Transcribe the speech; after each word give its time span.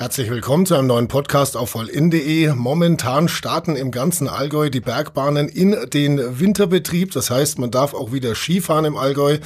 Herzlich 0.00 0.30
willkommen 0.30 0.64
zu 0.64 0.76
einem 0.76 0.86
neuen 0.86 1.08
Podcast 1.08 1.58
auf 1.58 1.72
vollin.de. 1.72 2.54
Momentan 2.54 3.28
starten 3.28 3.76
im 3.76 3.90
ganzen 3.90 4.28
Allgäu 4.28 4.70
die 4.70 4.80
Bergbahnen 4.80 5.46
in 5.46 5.76
den 5.92 6.40
Winterbetrieb. 6.40 7.12
Das 7.12 7.28
heißt, 7.28 7.58
man 7.58 7.70
darf 7.70 7.92
auch 7.92 8.10
wieder 8.10 8.34
Skifahren 8.34 8.86
im 8.86 8.96
Allgäu. 8.96 9.36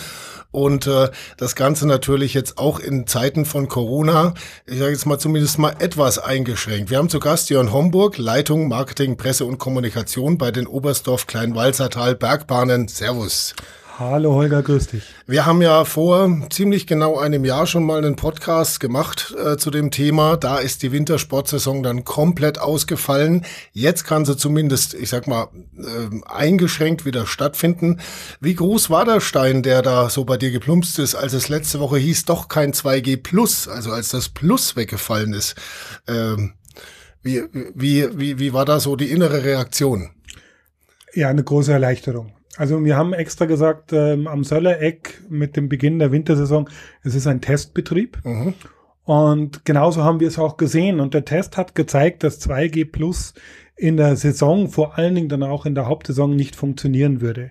Und 0.52 0.86
äh, 0.86 1.10
das 1.38 1.56
Ganze 1.56 1.88
natürlich 1.88 2.34
jetzt 2.34 2.56
auch 2.56 2.78
in 2.78 3.08
Zeiten 3.08 3.46
von 3.46 3.66
Corona, 3.66 4.34
ich 4.66 4.78
sage 4.78 4.92
jetzt 4.92 5.06
mal 5.06 5.18
zumindest 5.18 5.58
mal 5.58 5.74
etwas 5.80 6.20
eingeschränkt. 6.20 6.88
Wir 6.88 6.98
haben 6.98 7.08
zu 7.08 7.18
Gast 7.18 7.50
Jörn 7.50 7.72
Homburg, 7.72 8.16
Leitung 8.16 8.68
Marketing, 8.68 9.16
Presse 9.16 9.46
und 9.46 9.58
Kommunikation 9.58 10.38
bei 10.38 10.52
den 10.52 10.68
Oberstdorf 10.68 11.26
Kleinwalzertal 11.26 12.14
Bergbahnen. 12.14 12.86
Servus. 12.86 13.56
Hallo 13.96 14.34
Holger, 14.34 14.60
grüß 14.60 14.88
dich. 14.88 15.04
Wir 15.28 15.46
haben 15.46 15.62
ja 15.62 15.84
vor 15.84 16.28
ziemlich 16.50 16.88
genau 16.88 17.16
einem 17.16 17.44
Jahr 17.44 17.64
schon 17.68 17.84
mal 17.84 17.98
einen 17.98 18.16
Podcast 18.16 18.80
gemacht 18.80 19.32
äh, 19.38 19.56
zu 19.56 19.70
dem 19.70 19.92
Thema. 19.92 20.36
Da 20.36 20.58
ist 20.58 20.82
die 20.82 20.90
Wintersportsaison 20.90 21.84
dann 21.84 22.04
komplett 22.04 22.58
ausgefallen. 22.58 23.44
Jetzt 23.72 24.02
kann 24.02 24.24
sie 24.24 24.36
zumindest, 24.36 24.94
ich 24.94 25.10
sag 25.10 25.28
mal, 25.28 25.46
äh, 25.78 26.28
eingeschränkt 26.28 27.04
wieder 27.04 27.24
stattfinden. 27.28 28.00
Wie 28.40 28.56
groß 28.56 28.90
war 28.90 29.04
der 29.04 29.20
Stein, 29.20 29.62
der 29.62 29.80
da 29.80 30.10
so 30.10 30.24
bei 30.24 30.38
dir 30.38 30.50
geplumpst 30.50 30.98
ist, 30.98 31.14
als 31.14 31.32
es 31.32 31.48
letzte 31.48 31.78
Woche 31.78 31.98
hieß, 31.98 32.24
doch 32.24 32.48
kein 32.48 32.72
2G 32.72 33.22
Plus, 33.22 33.68
also 33.68 33.92
als 33.92 34.08
das 34.08 34.28
Plus 34.28 34.74
weggefallen 34.74 35.34
ist? 35.34 35.54
Ähm, 36.08 36.54
wie, 37.22 37.44
wie, 37.52 38.08
wie, 38.18 38.40
wie 38.40 38.52
war 38.52 38.64
da 38.64 38.80
so 38.80 38.96
die 38.96 39.12
innere 39.12 39.44
Reaktion? 39.44 40.10
Ja, 41.12 41.28
eine 41.28 41.44
große 41.44 41.72
Erleichterung. 41.72 42.32
Also 42.56 42.84
wir 42.84 42.96
haben 42.96 43.12
extra 43.12 43.46
gesagt, 43.46 43.92
ähm, 43.92 44.26
am 44.26 44.44
Söllereck 44.44 45.22
mit 45.28 45.56
dem 45.56 45.68
Beginn 45.68 45.98
der 45.98 46.12
Wintersaison, 46.12 46.68
es 47.02 47.14
ist 47.14 47.26
ein 47.26 47.40
Testbetrieb. 47.40 48.18
Mhm. 48.24 48.54
Und 49.04 49.64
genauso 49.64 50.02
haben 50.02 50.20
wir 50.20 50.28
es 50.28 50.38
auch 50.38 50.56
gesehen. 50.56 51.00
Und 51.00 51.14
der 51.14 51.24
Test 51.24 51.56
hat 51.56 51.74
gezeigt, 51.74 52.22
dass 52.22 52.40
2G 52.40 52.90
Plus 52.90 53.34
in 53.76 53.96
der 53.96 54.16
Saison, 54.16 54.68
vor 54.68 54.96
allen 54.96 55.14
Dingen 55.14 55.28
dann 55.28 55.42
auch 55.42 55.66
in 55.66 55.74
der 55.74 55.86
Hauptsaison, 55.86 56.34
nicht 56.34 56.54
funktionieren 56.54 57.20
würde. 57.20 57.50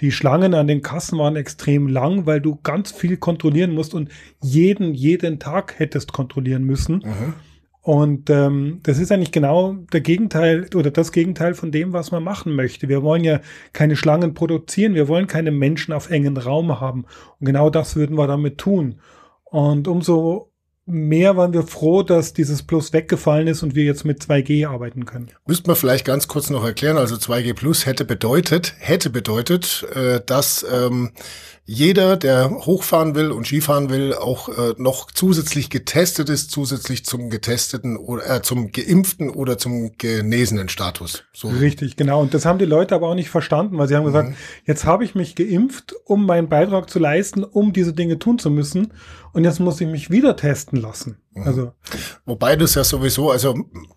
Die 0.00 0.12
Schlangen 0.12 0.54
an 0.54 0.68
den 0.68 0.82
Kassen 0.82 1.18
waren 1.18 1.36
extrem 1.36 1.88
lang, 1.88 2.26
weil 2.26 2.40
du 2.40 2.58
ganz 2.62 2.92
viel 2.92 3.16
kontrollieren 3.16 3.72
musst 3.72 3.92
und 3.92 4.08
jeden, 4.40 4.94
jeden 4.94 5.40
Tag 5.40 5.78
hättest 5.78 6.12
kontrollieren 6.12 6.64
müssen. 6.64 6.96
Mhm. 6.96 7.34
Und 7.84 8.30
ähm, 8.30 8.80
das 8.82 8.98
ist 8.98 9.12
eigentlich 9.12 9.30
genau 9.30 9.74
der 9.92 10.00
Gegenteil 10.00 10.70
oder 10.74 10.90
das 10.90 11.12
Gegenteil 11.12 11.52
von 11.52 11.70
dem, 11.70 11.92
was 11.92 12.12
man 12.12 12.24
machen 12.24 12.54
möchte. 12.54 12.88
Wir 12.88 13.02
wollen 13.02 13.24
ja 13.24 13.40
keine 13.74 13.94
Schlangen 13.94 14.32
produzieren, 14.32 14.94
wir 14.94 15.06
wollen 15.06 15.26
keine 15.26 15.50
Menschen 15.50 15.92
auf 15.92 16.08
engen 16.10 16.38
Raum 16.38 16.80
haben. 16.80 17.04
Und 17.38 17.44
genau 17.44 17.68
das 17.68 17.94
würden 17.94 18.16
wir 18.16 18.26
damit 18.26 18.56
tun. 18.56 19.00
Und 19.44 19.86
umso 19.86 20.50
mehr 20.86 21.36
waren 21.36 21.52
wir 21.52 21.62
froh, 21.62 22.02
dass 22.02 22.32
dieses 22.32 22.62
Plus 22.62 22.94
weggefallen 22.94 23.48
ist 23.48 23.62
und 23.62 23.74
wir 23.74 23.84
jetzt 23.84 24.04
mit 24.04 24.22
2G 24.22 24.66
arbeiten 24.66 25.04
können. 25.04 25.30
Müsste 25.46 25.66
man 25.66 25.76
vielleicht 25.76 26.06
ganz 26.06 26.26
kurz 26.26 26.48
noch 26.48 26.64
erklären. 26.64 26.96
Also 26.96 27.16
2G 27.16 27.52
Plus 27.54 27.84
hätte 27.84 28.06
bedeutet, 28.06 28.74
hätte 28.78 29.10
bedeutet, 29.10 29.86
äh, 29.94 30.20
dass 30.24 30.64
ähm, 30.72 31.12
jeder, 31.66 32.18
der 32.18 32.50
hochfahren 32.50 33.14
will 33.14 33.30
und 33.30 33.46
Skifahren 33.46 33.88
will, 33.88 34.12
auch 34.12 34.50
äh, 34.50 34.74
noch 34.76 35.10
zusätzlich 35.10 35.70
getestet 35.70 36.28
ist, 36.28 36.50
zusätzlich 36.50 37.06
zum 37.06 37.30
getesteten 37.30 37.96
oder 37.96 38.36
äh, 38.36 38.42
zum 38.42 38.70
geimpften 38.70 39.30
oder 39.30 39.56
zum 39.56 39.92
genesenen 39.96 40.68
Status. 40.68 41.24
So. 41.32 41.48
Richtig, 41.48 41.96
genau. 41.96 42.20
Und 42.20 42.34
das 42.34 42.44
haben 42.44 42.58
die 42.58 42.66
Leute 42.66 42.94
aber 42.94 43.08
auch 43.08 43.14
nicht 43.14 43.30
verstanden, 43.30 43.78
weil 43.78 43.88
sie 43.88 43.96
haben 43.96 44.04
gesagt, 44.04 44.30
mhm. 44.30 44.36
jetzt 44.66 44.84
habe 44.84 45.04
ich 45.04 45.14
mich 45.14 45.36
geimpft, 45.36 45.94
um 46.04 46.26
meinen 46.26 46.50
Beitrag 46.50 46.90
zu 46.90 46.98
leisten, 46.98 47.44
um 47.44 47.72
diese 47.72 47.94
Dinge 47.94 48.18
tun 48.18 48.38
zu 48.38 48.50
müssen. 48.50 48.92
Und 49.32 49.44
jetzt 49.44 49.58
muss 49.58 49.80
ich 49.80 49.88
mich 49.88 50.10
wieder 50.10 50.36
testen 50.36 50.80
lassen. 50.80 51.16
Mhm. 51.34 51.46
Also. 51.46 51.72
Wobei 52.24 52.56
das 52.56 52.74
ja 52.74 52.84
sowieso, 52.84 53.30
also 53.30 53.54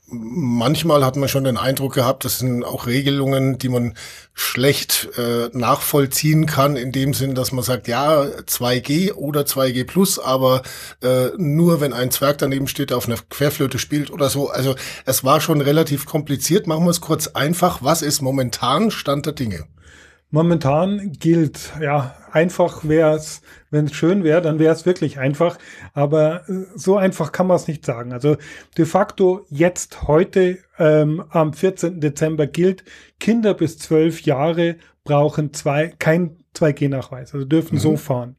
manchmal 0.09 1.05
hat 1.05 1.15
man 1.15 1.29
schon 1.29 1.43
den 1.43 1.57
Eindruck 1.57 1.93
gehabt, 1.93 2.25
das 2.25 2.39
sind 2.39 2.63
auch 2.63 2.87
Regelungen, 2.87 3.57
die 3.57 3.69
man 3.69 3.93
schlecht 4.33 5.09
äh, 5.17 5.49
nachvollziehen 5.53 6.45
kann, 6.45 6.75
in 6.75 6.91
dem 6.91 7.13
Sinn, 7.13 7.35
dass 7.35 7.51
man 7.51 7.63
sagt, 7.63 7.87
ja, 7.87 8.21
2G 8.21 9.13
oder 9.13 9.41
2G 9.41 9.85
plus, 9.85 10.19
aber 10.19 10.63
äh, 11.01 11.27
nur 11.37 11.81
wenn 11.81 11.93
ein 11.93 12.11
Zwerg 12.11 12.37
daneben 12.39 12.67
steht, 12.67 12.89
der 12.89 12.97
auf 12.97 13.07
einer 13.07 13.17
Querflöte 13.29 13.79
spielt 13.79 14.11
oder 14.11 14.29
so. 14.29 14.49
Also 14.49 14.75
es 15.05 15.23
war 15.23 15.41
schon 15.41 15.61
relativ 15.61 16.05
kompliziert. 16.05 16.67
Machen 16.67 16.85
wir 16.85 16.91
es 16.91 17.01
kurz 17.01 17.27
einfach. 17.27 17.79
Was 17.81 18.01
ist 18.01 18.21
momentan 18.21 18.91
Stand 18.91 19.25
der 19.25 19.33
Dinge? 19.33 19.67
Momentan 20.29 21.13
gilt, 21.13 21.71
ja, 21.81 22.15
einfach 22.31 22.83
wäre 22.87 23.15
es, 23.15 23.41
wenn 23.69 23.85
es 23.85 23.93
schön 23.93 24.25
wäre, 24.25 24.41
dann 24.41 24.59
wäre 24.59 24.73
es 24.73 24.85
wirklich 24.85 25.19
einfach. 25.19 25.57
Aber 25.93 26.47
äh, 26.49 26.65
so 26.75 26.97
einfach 26.97 27.31
kann 27.31 27.47
man 27.47 27.55
es 27.55 27.67
nicht 27.67 27.85
sagen. 27.85 28.11
Also 28.11 28.35
de 28.77 28.85
facto 28.85 29.45
jetzt 29.49 30.03
heute 30.03 30.59
ähm, 30.77 31.23
am 31.29 31.53
14. 31.53 32.01
Dezember 32.01 32.45
gilt, 32.45 32.83
Kinder 33.19 33.53
bis 33.53 33.77
zwölf 33.77 34.21
Jahre 34.23 34.75
brauchen 35.05 35.53
zwei, 35.53 35.93
kein 35.97 36.37
2G-Nachweis, 36.55 37.33
also 37.33 37.45
dürfen 37.45 37.75
mhm. 37.75 37.79
so 37.79 37.97
fahren. 37.97 38.35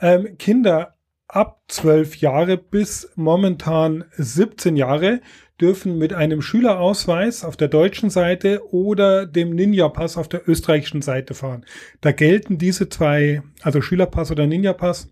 Ähm, 0.00 0.38
Kinder 0.38 0.94
ab 1.28 1.60
zwölf 1.68 2.16
Jahre 2.16 2.56
bis 2.56 3.12
momentan 3.14 4.04
17 4.16 4.76
Jahre 4.76 5.20
dürfen 5.60 5.98
mit 5.98 6.12
einem 6.12 6.42
Schülerausweis 6.42 7.44
auf 7.44 7.56
der 7.56 7.68
deutschen 7.68 8.10
Seite 8.10 8.62
oder 8.72 9.26
dem 9.26 9.50
Ninja-Pass 9.50 10.16
auf 10.16 10.28
der 10.28 10.48
österreichischen 10.48 11.02
Seite 11.02 11.34
fahren. 11.34 11.64
Da 12.00 12.12
gelten 12.12 12.58
diese 12.58 12.88
zwei, 12.88 13.42
also 13.62 13.80
Schülerpass 13.80 14.30
oder 14.30 14.46
Ninja-Pass, 14.46 15.10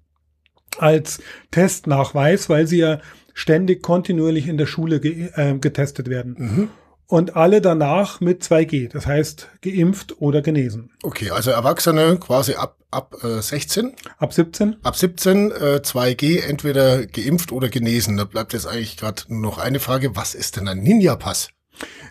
als 0.79 1.21
Testnachweis, 1.51 2.49
weil 2.49 2.67
sie 2.67 2.79
ja 2.79 3.01
ständig 3.35 3.83
kontinuierlich 3.83 4.49
in 4.49 4.59
der 4.59 4.67
Schule 4.67 5.01
ge 5.01 5.31
äh, 5.35 5.59
getestet 5.59 6.09
werden. 6.09 6.37
Mhm 6.39 6.69
und 7.09 7.37
alle 7.37 7.61
danach 7.61 8.21
mit 8.21 8.43
2G, 8.43 8.93
das 8.93 9.07
heißt 9.07 9.49
geimpft 9.63 10.21
oder 10.21 10.43
genesen. 10.43 10.91
Okay, 11.03 11.31
also 11.31 11.51
Erwachsene 11.51 12.19
quasi 12.21 12.55
ab 12.55 12.77
ab 12.91 13.17
äh, 13.23 13.41
16? 13.41 13.95
Ab 14.19 14.33
17? 14.33 14.77
Ab 14.83 14.97
17 14.97 15.51
äh, 15.51 15.55
2G, 15.83 16.43
entweder 16.43 17.07
geimpft 17.07 17.53
oder 17.53 17.69
genesen. 17.69 18.17
Da 18.17 18.25
bleibt 18.25 18.53
jetzt 18.53 18.67
eigentlich 18.67 18.97
gerade 18.97 19.23
nur 19.29 19.41
noch 19.41 19.59
eine 19.59 19.81
Frage, 19.81 20.17
was 20.17 20.35
ist 20.35 20.57
denn 20.57 20.69
ein 20.69 20.79
Ninja-Pass? 20.79 21.51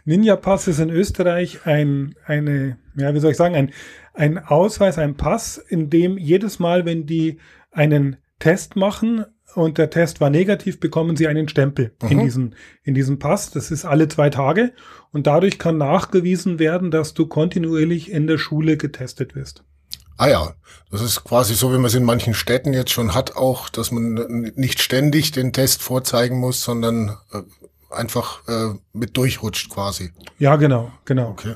Ninja-Pass 0.06 0.68
ist 0.68 0.80
in 0.80 0.90
Österreich 0.90 1.66
ein, 1.66 2.16
eine, 2.25 2.78
ja, 2.96 3.13
wie 3.13 3.19
soll 3.19 3.31
ich 3.31 3.38
sagen, 3.38 3.56
ein, 3.56 3.74
ein 4.13 4.38
Ausweis, 4.38 4.97
ein 4.97 5.18
Pass, 5.18 5.57
in 5.57 5.90
dem 5.90 6.18
jedes 6.18 6.59
Mal, 6.59 6.86
wenn 6.86 7.06
die 7.06 7.40
einen 7.72 8.18
Test 8.40 8.75
machen, 8.75 9.25
und 9.56 9.78
der 9.78 9.90
Test 9.90 10.22
war 10.22 10.30
negativ, 10.30 10.80
bekommen 10.80 11.16
Sie 11.16 11.28
einen 11.28 11.47
Stempel 11.50 11.91
mhm. 12.02 12.09
in, 12.09 12.19
diesen, 12.19 12.56
in 12.84 12.94
diesem 12.94 13.19
Pass. 13.19 13.52
Das 13.52 13.72
ist 13.72 13.85
alle 13.85 14.08
zwei 14.08 14.30
Tage. 14.30 14.74
Und 15.12 15.25
dadurch 15.25 15.58
kann 15.58 15.78
nachgewiesen 15.78 16.59
werden, 16.59 16.91
dass 16.91 17.13
du 17.13 17.28
kontinuierlich 17.28 18.12
in 18.12 18.28
der 18.28 18.38
Schule 18.38 18.78
getestet 18.78 19.36
wirst. 19.36 19.63
Ah 20.18 20.28
ja, 20.28 20.53
das 20.91 21.02
ist 21.02 21.24
quasi 21.24 21.53
so, 21.53 21.72
wie 21.72 21.78
man 21.78 21.86
es 21.86 21.96
in 21.96 22.03
manchen 22.03 22.34
Städten 22.34 22.74
jetzt 22.74 22.91
schon 22.91 23.13
hat, 23.13 23.36
auch, 23.36 23.69
dass 23.69 23.91
man 23.91 24.52
nicht 24.56 24.81
ständig 24.81 25.31
den 25.31 25.53
Test 25.53 25.84
vorzeigen 25.84 26.40
muss, 26.40 26.63
sondern 26.63 27.18
äh, 27.31 27.41
einfach 27.91 28.47
äh, 28.47 28.75
mit 28.94 29.16
durchrutscht 29.16 29.69
quasi. 29.69 30.12
Ja, 30.40 30.56
genau, 30.56 30.91
genau. 31.06 31.30
Okay. 31.30 31.56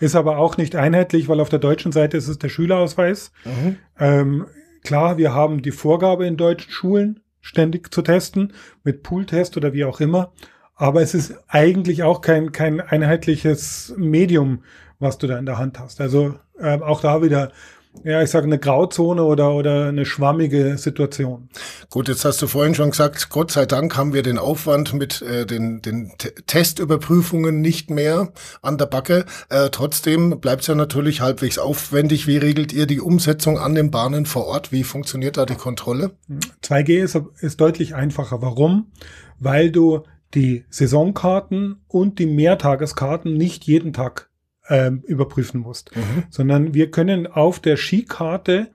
Ist 0.00 0.16
aber 0.16 0.36
auch 0.36 0.56
nicht 0.56 0.76
einheitlich, 0.76 1.28
weil 1.28 1.40
auf 1.40 1.48
der 1.48 1.60
deutschen 1.60 1.92
Seite 1.92 2.16
ist 2.16 2.28
es 2.28 2.38
der 2.38 2.48
Schülerausweis. 2.48 3.32
Mhm. 3.44 3.76
Ähm, 3.98 4.46
Klar, 4.82 5.16
wir 5.16 5.34
haben 5.34 5.62
die 5.62 5.70
Vorgabe 5.70 6.26
in 6.26 6.36
deutschen 6.36 6.70
Schulen, 6.70 7.20
ständig 7.40 7.92
zu 7.92 8.02
testen, 8.02 8.52
mit 8.84 9.02
Pooltest 9.02 9.56
oder 9.56 9.72
wie 9.72 9.84
auch 9.84 10.00
immer. 10.00 10.32
Aber 10.74 11.02
es 11.02 11.14
ist 11.14 11.34
eigentlich 11.48 12.02
auch 12.02 12.20
kein, 12.20 12.52
kein 12.52 12.80
einheitliches 12.80 13.94
Medium, 13.96 14.64
was 14.98 15.18
du 15.18 15.26
da 15.26 15.38
in 15.38 15.46
der 15.46 15.58
Hand 15.58 15.78
hast. 15.78 16.00
Also 16.00 16.34
äh, 16.58 16.80
auch 16.80 17.00
da 17.00 17.22
wieder 17.22 17.52
ja, 18.04 18.22
ich 18.22 18.30
sage 18.30 18.46
eine 18.46 18.58
Grauzone 18.58 19.22
oder, 19.22 19.52
oder 19.54 19.88
eine 19.88 20.04
schwammige 20.04 20.76
Situation. 20.78 21.48
Gut, 21.90 22.08
jetzt 22.08 22.24
hast 22.24 22.42
du 22.42 22.46
vorhin 22.46 22.74
schon 22.74 22.90
gesagt, 22.90 23.28
Gott 23.30 23.52
sei 23.52 23.66
Dank 23.66 23.96
haben 23.96 24.12
wir 24.12 24.22
den 24.22 24.38
Aufwand 24.38 24.92
mit 24.94 25.22
äh, 25.22 25.46
den, 25.46 25.82
den 25.82 26.10
Testüberprüfungen 26.46 27.60
nicht 27.60 27.90
mehr 27.90 28.32
an 28.60 28.78
der 28.78 28.86
Backe. 28.86 29.24
Äh, 29.50 29.70
trotzdem 29.70 30.40
bleibt 30.40 30.62
es 30.62 30.68
ja 30.68 30.74
natürlich 30.74 31.20
halbwegs 31.20 31.58
aufwendig. 31.58 32.26
Wie 32.26 32.38
regelt 32.38 32.72
ihr 32.72 32.86
die 32.86 33.00
Umsetzung 33.00 33.58
an 33.58 33.74
den 33.74 33.90
Bahnen 33.90 34.26
vor 34.26 34.46
Ort? 34.46 34.72
Wie 34.72 34.84
funktioniert 34.84 35.36
da 35.36 35.46
die 35.46 35.54
Kontrolle? 35.54 36.12
2G 36.64 37.02
ist, 37.02 37.20
ist 37.40 37.60
deutlich 37.60 37.94
einfacher. 37.94 38.42
Warum? 38.42 38.90
Weil 39.38 39.70
du 39.70 40.02
die 40.34 40.64
Saisonkarten 40.70 41.82
und 41.88 42.18
die 42.18 42.26
Mehrtageskarten 42.26 43.36
nicht 43.36 43.64
jeden 43.64 43.92
Tag 43.92 44.31
ähm, 44.68 45.02
überprüfen 45.06 45.60
musst, 45.60 45.94
mhm. 45.96 46.24
sondern 46.30 46.74
wir 46.74 46.90
können 46.90 47.26
auf 47.26 47.60
der 47.60 47.76
Skikarte 47.76 48.70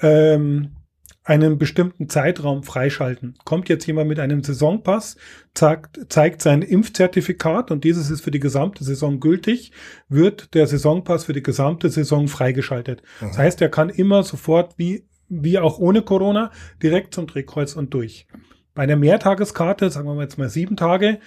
ähm, 0.00 0.76
einen 1.22 1.58
bestimmten 1.58 2.08
Zeitraum 2.08 2.62
freischalten. 2.62 3.36
Kommt 3.44 3.68
jetzt 3.68 3.86
jemand 3.86 4.08
mit 4.08 4.18
einem 4.18 4.42
Saisonpass, 4.42 5.16
zeigt, 5.54 6.00
zeigt 6.08 6.42
sein 6.42 6.62
Impfzertifikat 6.62 7.70
und 7.70 7.84
dieses 7.84 8.10
ist 8.10 8.22
für 8.22 8.30
die 8.30 8.40
gesamte 8.40 8.84
Saison 8.84 9.20
gültig, 9.20 9.72
wird 10.08 10.54
der 10.54 10.66
Saisonpass 10.66 11.24
für 11.24 11.32
die 11.32 11.42
gesamte 11.42 11.90
Saison 11.90 12.26
freigeschaltet. 12.26 13.02
Mhm. 13.20 13.26
Das 13.28 13.38
heißt, 13.38 13.62
er 13.62 13.68
kann 13.68 13.90
immer 13.90 14.22
sofort, 14.22 14.78
wie, 14.78 15.06
wie 15.28 15.58
auch 15.58 15.78
ohne 15.78 16.02
Corona, 16.02 16.50
direkt 16.82 17.14
zum 17.14 17.26
Drehkreuz 17.26 17.74
und 17.76 17.92
durch. 17.92 18.26
Bei 18.74 18.84
einer 18.84 18.96
Mehrtageskarte, 18.96 19.90
sagen 19.90 20.08
wir 20.08 20.14
mal 20.14 20.22
jetzt 20.22 20.38
mal 20.38 20.48
sieben 20.48 20.76
Tage, 20.76 21.18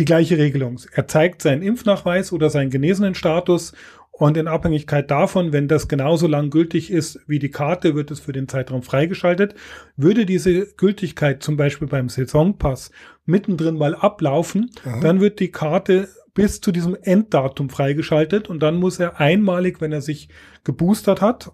die 0.00 0.04
gleiche 0.06 0.38
Regelung. 0.38 0.80
Er 0.92 1.06
zeigt 1.06 1.42
seinen 1.42 1.62
Impfnachweis 1.62 2.32
oder 2.32 2.50
seinen 2.50 2.70
genesenen 2.70 3.14
Status 3.14 3.74
und 4.10 4.36
in 4.36 4.48
Abhängigkeit 4.48 5.10
davon, 5.10 5.52
wenn 5.52 5.68
das 5.68 5.88
genauso 5.88 6.26
lang 6.26 6.50
gültig 6.50 6.90
ist 6.90 7.20
wie 7.26 7.38
die 7.38 7.50
Karte, 7.50 7.94
wird 7.94 8.10
es 8.10 8.18
für 8.20 8.32
den 8.32 8.48
Zeitraum 8.48 8.82
freigeschaltet. 8.82 9.54
Würde 9.96 10.26
diese 10.26 10.66
Gültigkeit 10.74 11.42
zum 11.42 11.56
Beispiel 11.56 11.86
beim 11.86 12.08
Saisonpass 12.08 12.90
mittendrin 13.24 13.76
mal 13.76 13.94
ablaufen, 13.94 14.70
Aha. 14.84 15.00
dann 15.00 15.20
wird 15.20 15.38
die 15.38 15.50
Karte 15.50 16.08
bis 16.34 16.60
zu 16.60 16.72
diesem 16.72 16.96
Enddatum 17.00 17.70
freigeschaltet 17.70 18.48
und 18.48 18.60
dann 18.60 18.76
muss 18.76 18.98
er 18.98 19.20
einmalig, 19.20 19.80
wenn 19.80 19.92
er 19.92 20.00
sich 20.00 20.28
geboostert 20.64 21.20
hat, 21.20 21.52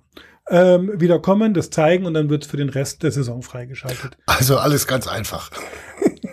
ähm, 0.49 0.92
wieder 1.00 1.19
kommen, 1.19 1.54
das 1.54 1.70
zeigen 1.70 2.06
und 2.06 2.14
dann 2.14 2.31
wird 2.31 2.44
es 2.44 2.50
für 2.50 2.56
den 2.56 2.69
Rest 2.69 3.02
der 3.02 3.10
Saison 3.10 3.42
freigeschaltet. 3.42 4.16
Also 4.26 4.58
alles 4.58 4.87
ganz 4.87 5.08
einfach. 5.08 5.50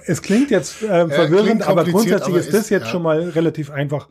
Es 0.06 0.22
klingt 0.22 0.52
jetzt 0.52 0.82
äh, 0.82 1.08
verwirrend, 1.08 1.62
ja, 1.62 1.68
aber 1.68 1.86
grundsätzlich 1.86 2.36
aber 2.36 2.40
ist 2.40 2.54
das 2.54 2.70
jetzt 2.70 2.86
ja. 2.86 2.90
schon 2.90 3.04
mal 3.04 3.30
relativ 3.30 3.72
einfach. 3.72 4.08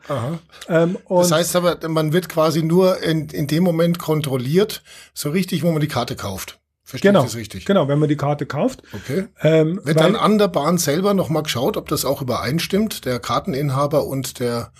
Ähm, 0.67 0.97
das 1.07 1.31
heißt 1.31 1.55
aber, 1.55 1.77
man 1.87 2.13
wird 2.13 2.29
quasi 2.29 2.63
nur 2.63 3.01
in, 3.01 3.29
in 3.29 3.47
dem 3.47 3.63
Moment 3.63 3.99
kontrolliert, 3.99 4.83
so 5.13 5.29
richtig, 5.29 5.63
wo 5.63 5.71
man 5.71 5.81
die 5.81 5.87
Karte 5.87 6.15
kauft. 6.15 6.59
Verstehe 6.83 7.11
genau, 7.11 7.21
ich 7.21 7.27
das 7.27 7.35
richtig? 7.37 7.65
Genau, 7.65 7.87
wenn 7.87 7.97
man 7.97 8.09
die 8.09 8.17
Karte 8.17 8.45
kauft. 8.45 8.83
Okay. 8.91 9.25
Ähm, 9.41 9.79
wird 9.83 9.99
dann 9.99 10.15
an 10.15 10.37
der 10.37 10.49
Bahn 10.49 10.77
selber 10.77 11.13
nochmal 11.13 11.43
geschaut, 11.43 11.77
ob 11.77 11.87
das 11.87 12.03
auch 12.05 12.21
übereinstimmt, 12.21 13.05
der 13.05 13.19
Karteninhaber 13.19 14.05
und 14.05 14.39
der 14.39 14.71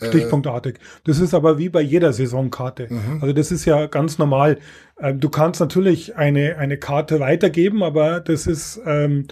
äh, 0.00 0.08
Stichpunktartig. 0.08 0.78
Das 1.04 1.20
ist 1.20 1.32
aber 1.32 1.56
wie 1.56 1.68
bei 1.68 1.80
jeder 1.80 2.12
Saisonkarte. 2.12 2.88
Mhm. 2.90 3.18
Also 3.22 3.32
das 3.32 3.50
ist 3.50 3.64
ja 3.64 3.86
ganz 3.86 4.18
normal. 4.18 4.58
Ähm, 5.00 5.20
du 5.20 5.30
kannst 5.30 5.60
natürlich 5.60 6.16
eine, 6.16 6.58
eine 6.58 6.76
Karte 6.76 7.20
weitergeben, 7.20 7.82
aber 7.82 8.20
das 8.20 8.46
ist 8.46 8.80
ähm, 8.84 9.26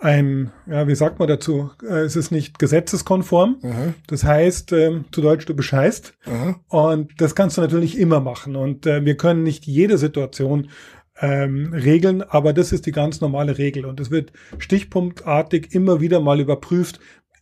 ein, 0.00 0.52
ja, 0.66 0.86
wie 0.86 0.94
sagt 0.94 1.18
man 1.18 1.28
dazu? 1.28 1.70
Äh, 1.82 2.00
es 2.00 2.16
ist 2.16 2.30
nicht 2.30 2.58
gesetzeskonform. 2.58 3.58
Mhm. 3.62 3.94
Das 4.06 4.24
heißt, 4.24 4.72
ähm, 4.72 5.06
zu 5.10 5.20
Deutsch, 5.20 5.44
du 5.46 5.54
bescheißt. 5.54 6.14
Mhm. 6.26 6.56
Und 6.68 7.20
das 7.20 7.34
kannst 7.34 7.56
du 7.56 7.60
natürlich 7.60 7.98
immer 7.98 8.20
machen. 8.20 8.56
Und 8.56 8.86
äh, 8.86 9.04
wir 9.04 9.16
können 9.16 9.42
nicht 9.42 9.66
jede 9.66 9.98
Situation 9.98 10.70
ähm, 11.20 11.72
regeln, 11.74 12.22
aber 12.22 12.52
das 12.52 12.70
ist 12.70 12.86
die 12.86 12.92
ganz 12.92 13.20
normale 13.20 13.58
Regel. 13.58 13.86
Und 13.86 13.98
es 13.98 14.10
wird 14.10 14.32
stichpunktartig 14.58 15.74
immer 15.74 16.00
wieder 16.00 16.20
mal 16.20 16.38
überprüft, 16.38 17.00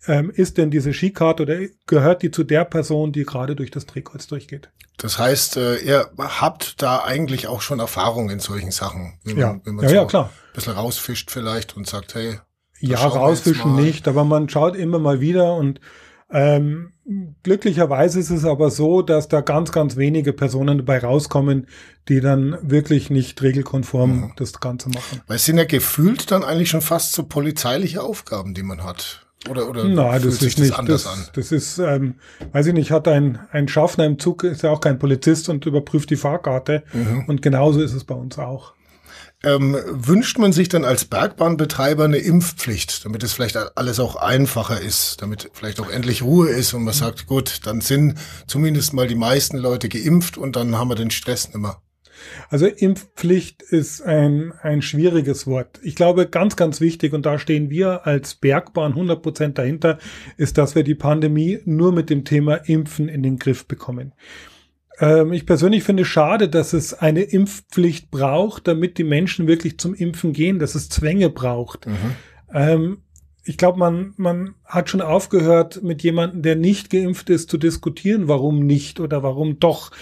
ähm, 0.08 0.30
ist 0.30 0.56
denn 0.56 0.70
diese 0.70 0.92
Skikarte 0.92 1.42
oder 1.42 1.58
gehört 1.86 2.22
die 2.22 2.30
zu 2.30 2.44
der 2.44 2.64
Person, 2.64 3.12
die 3.12 3.24
gerade 3.24 3.56
durch 3.56 3.70
das 3.70 3.86
Drehkreuz 3.86 4.26
durchgeht? 4.26 4.70
Das 4.98 5.18
heißt, 5.18 5.56
äh, 5.56 5.76
ihr 5.78 6.10
habt 6.18 6.80
da 6.80 7.04
eigentlich 7.04 7.48
auch 7.48 7.60
schon 7.60 7.80
Erfahrung 7.80 8.30
in 8.30 8.40
solchen 8.40 8.70
Sachen. 8.70 9.18
Wenn 9.24 9.36
ja, 9.36 9.48
man, 9.48 9.62
wenn 9.64 9.74
man 9.74 9.84
ja, 9.84 9.90
so 9.90 9.94
ja, 9.96 10.04
klar. 10.06 10.24
Ein 10.24 10.52
bisschen 10.54 10.72
rausfischt 10.72 11.30
vielleicht 11.30 11.76
und 11.76 11.86
sagt, 11.86 12.14
hey. 12.14 12.38
Ja, 12.80 12.98
rausfischen 12.98 13.74
nicht, 13.74 14.06
aber 14.08 14.24
man 14.24 14.48
schaut 14.48 14.76
immer 14.76 14.98
mal 14.98 15.20
wieder 15.20 15.54
und 15.56 15.80
ähm, 16.30 16.92
glücklicherweise 17.44 18.18
ist 18.18 18.30
es 18.30 18.44
aber 18.44 18.70
so, 18.70 19.02
dass 19.02 19.28
da 19.28 19.40
ganz, 19.40 19.70
ganz 19.70 19.96
wenige 19.96 20.32
Personen 20.32 20.78
dabei 20.78 20.98
rauskommen, 20.98 21.68
die 22.08 22.20
dann 22.20 22.58
wirklich 22.62 23.10
nicht 23.10 23.40
regelkonform 23.42 24.10
mhm. 24.10 24.32
das 24.36 24.58
Ganze 24.60 24.88
machen. 24.88 25.20
Weil 25.26 25.36
es 25.36 25.44
sind 25.44 25.58
ja 25.58 25.64
gefühlt 25.64 26.30
dann 26.30 26.42
eigentlich 26.42 26.70
schon 26.70 26.80
fast 26.80 27.12
so 27.12 27.22
polizeiliche 27.24 28.02
Aufgaben, 28.02 28.54
die 28.54 28.64
man 28.64 28.82
hat. 28.82 29.26
Oder, 29.48 29.68
oder 29.68 29.84
Nein, 29.84 30.22
das 30.22 30.42
ist 30.42 30.58
nicht 30.58 30.76
anders 30.76 31.04
das, 31.04 31.12
an? 31.12 31.26
Das 31.34 31.52
ist, 31.52 31.78
ähm, 31.78 32.16
weiß 32.52 32.66
ich 32.66 32.74
nicht, 32.74 32.90
hat 32.90 33.06
ein, 33.06 33.38
ein 33.52 33.68
Schaffner 33.68 34.04
im 34.04 34.18
Zug, 34.18 34.42
ist 34.42 34.62
ja 34.62 34.70
auch 34.70 34.80
kein 34.80 34.98
Polizist 34.98 35.48
und 35.48 35.64
überprüft 35.66 36.10
die 36.10 36.16
Fahrkarte. 36.16 36.82
Mhm. 36.92 37.24
Und 37.28 37.42
genauso 37.42 37.80
ist 37.80 37.92
es 37.92 38.02
bei 38.02 38.14
uns 38.14 38.38
auch. 38.38 38.74
Ähm, 39.44 39.76
wünscht 39.86 40.38
man 40.38 40.52
sich 40.52 40.68
dann 40.68 40.84
als 40.84 41.04
Bergbahnbetreiber 41.04 42.04
eine 42.04 42.16
Impfpflicht, 42.16 43.04
damit 43.04 43.22
es 43.22 43.34
vielleicht 43.34 43.56
alles 43.76 44.00
auch 44.00 44.16
einfacher 44.16 44.80
ist, 44.80 45.20
damit 45.20 45.50
vielleicht 45.52 45.78
auch 45.78 45.90
endlich 45.90 46.22
Ruhe 46.22 46.48
ist 46.48 46.72
und 46.72 46.84
man 46.84 46.94
sagt, 46.94 47.26
gut, 47.26 47.60
dann 47.64 47.82
sind 47.82 48.18
zumindest 48.46 48.94
mal 48.94 49.06
die 49.06 49.14
meisten 49.14 49.58
Leute 49.58 49.88
geimpft 49.88 50.38
und 50.38 50.56
dann 50.56 50.76
haben 50.76 50.88
wir 50.88 50.96
den 50.96 51.10
Stress 51.10 51.52
nicht. 51.52 51.76
Also 52.48 52.66
Impfpflicht 52.66 53.62
ist 53.62 54.02
ein, 54.02 54.52
ein 54.62 54.82
schwieriges 54.82 55.46
Wort. 55.46 55.80
Ich 55.82 55.94
glaube, 55.94 56.26
ganz, 56.26 56.56
ganz 56.56 56.80
wichtig, 56.80 57.12
und 57.12 57.26
da 57.26 57.38
stehen 57.38 57.70
wir 57.70 58.06
als 58.06 58.34
Bergbahn 58.34 58.92
100 58.92 59.22
Prozent 59.22 59.58
dahinter, 59.58 59.98
ist, 60.36 60.58
dass 60.58 60.74
wir 60.74 60.82
die 60.82 60.94
Pandemie 60.94 61.60
nur 61.64 61.92
mit 61.92 62.10
dem 62.10 62.24
Thema 62.24 62.54
Impfen 62.54 63.08
in 63.08 63.22
den 63.22 63.38
Griff 63.38 63.66
bekommen. 63.66 64.12
Ähm, 64.98 65.32
ich 65.32 65.46
persönlich 65.46 65.84
finde 65.84 66.04
schade, 66.04 66.48
dass 66.48 66.72
es 66.72 66.94
eine 66.94 67.22
Impfpflicht 67.22 68.10
braucht, 68.10 68.66
damit 68.68 68.98
die 68.98 69.04
Menschen 69.04 69.46
wirklich 69.46 69.78
zum 69.78 69.94
Impfen 69.94 70.32
gehen, 70.32 70.58
dass 70.58 70.74
es 70.74 70.88
Zwänge 70.88 71.30
braucht. 71.30 71.86
Mhm. 71.86 71.96
Ähm, 72.52 72.98
ich 73.44 73.56
glaube, 73.56 73.78
man, 73.78 74.12
man 74.16 74.54
hat 74.64 74.90
schon 74.90 75.00
aufgehört, 75.00 75.82
mit 75.82 76.02
jemandem, 76.02 76.42
der 76.42 76.56
nicht 76.56 76.90
geimpft 76.90 77.30
ist, 77.30 77.48
zu 77.48 77.58
diskutieren, 77.58 78.26
warum 78.26 78.66
nicht 78.66 78.98
oder 78.98 79.22
warum 79.22 79.60
doch. 79.60 79.92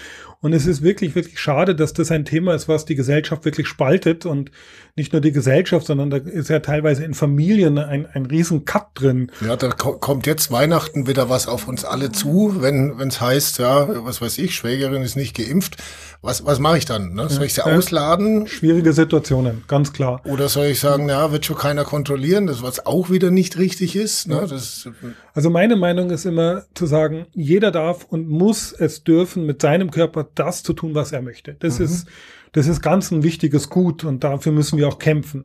Und 0.45 0.53
es 0.53 0.67
ist 0.67 0.83
wirklich, 0.83 1.15
wirklich 1.15 1.39
schade, 1.39 1.73
dass 1.73 1.93
das 1.93 2.11
ein 2.11 2.23
Thema 2.23 2.53
ist, 2.53 2.67
was 2.67 2.85
die 2.85 2.93
Gesellschaft 2.93 3.45
wirklich 3.45 3.67
spaltet 3.67 4.27
und 4.27 4.51
nicht 4.95 5.11
nur 5.11 5.19
die 5.19 5.31
Gesellschaft, 5.31 5.87
sondern 5.87 6.11
da 6.11 6.17
ist 6.17 6.51
ja 6.51 6.59
teilweise 6.59 7.03
in 7.03 7.15
Familien 7.15 7.79
ein, 7.79 8.05
ein 8.05 8.27
riesen 8.27 8.63
Cut 8.63 8.89
drin. 8.93 9.31
Ja, 9.41 9.55
da 9.55 9.69
kommt 9.69 10.27
jetzt 10.27 10.51
Weihnachten 10.51 11.07
wieder 11.07 11.31
was 11.31 11.47
auf 11.47 11.67
uns 11.67 11.83
alle 11.83 12.11
zu, 12.11 12.57
wenn 12.59 12.91
es 12.99 13.19
heißt, 13.19 13.57
ja, 13.57 14.05
was 14.05 14.21
weiß 14.21 14.37
ich, 14.37 14.53
Schwägerin 14.53 15.01
ist 15.01 15.15
nicht 15.15 15.35
geimpft. 15.35 15.77
Was, 16.21 16.45
was 16.45 16.59
mache 16.59 16.77
ich 16.77 16.85
dann? 16.85 17.15
Ne? 17.15 17.27
Soll 17.27 17.45
ich 17.45 17.55
sie 17.55 17.61
ja, 17.61 17.75
ausladen? 17.75 18.45
Schwierige 18.45 18.93
Situationen, 18.93 19.63
ganz 19.67 19.93
klar. 19.93 20.21
Oder 20.25 20.47
soll 20.47 20.67
ich 20.67 20.79
sagen, 20.79 21.09
ja, 21.09 21.31
wird 21.31 21.47
schon 21.47 21.57
keiner 21.57 21.85
kontrollieren, 21.85 22.45
das 22.45 22.61
was 22.61 22.85
auch 22.85 23.09
wieder 23.09 23.31
nicht 23.31 23.57
richtig 23.57 23.95
ist. 23.95 24.27
Ne? 24.27 24.45
Das, 24.47 24.87
also 25.35 25.49
meine 25.49 25.75
Meinung 25.75 26.11
ist 26.11 26.25
immer 26.25 26.63
zu 26.73 26.85
sagen, 26.85 27.25
jeder 27.33 27.69
darf 27.69 28.05
und 28.05 28.29
muss 28.29 28.71
es 28.71 29.03
dürfen, 29.03 29.45
mit 29.45 29.61
seinem 29.61 29.91
Körper 29.91 30.29
das 30.33 30.63
zu 30.63 30.71
tun, 30.71 30.95
was 30.95 31.11
er 31.11 31.21
möchte. 31.21 31.55
Das 31.59 31.77
mhm. 31.77 31.85
ist, 31.85 32.07
das 32.53 32.67
ist 32.67 32.81
ganz 32.81 33.11
ein 33.11 33.21
wichtiges 33.21 33.69
Gut 33.69 34.05
und 34.05 34.23
dafür 34.23 34.53
müssen 34.53 34.79
wir 34.79 34.87
auch 34.87 34.97
kämpfen. 34.97 35.43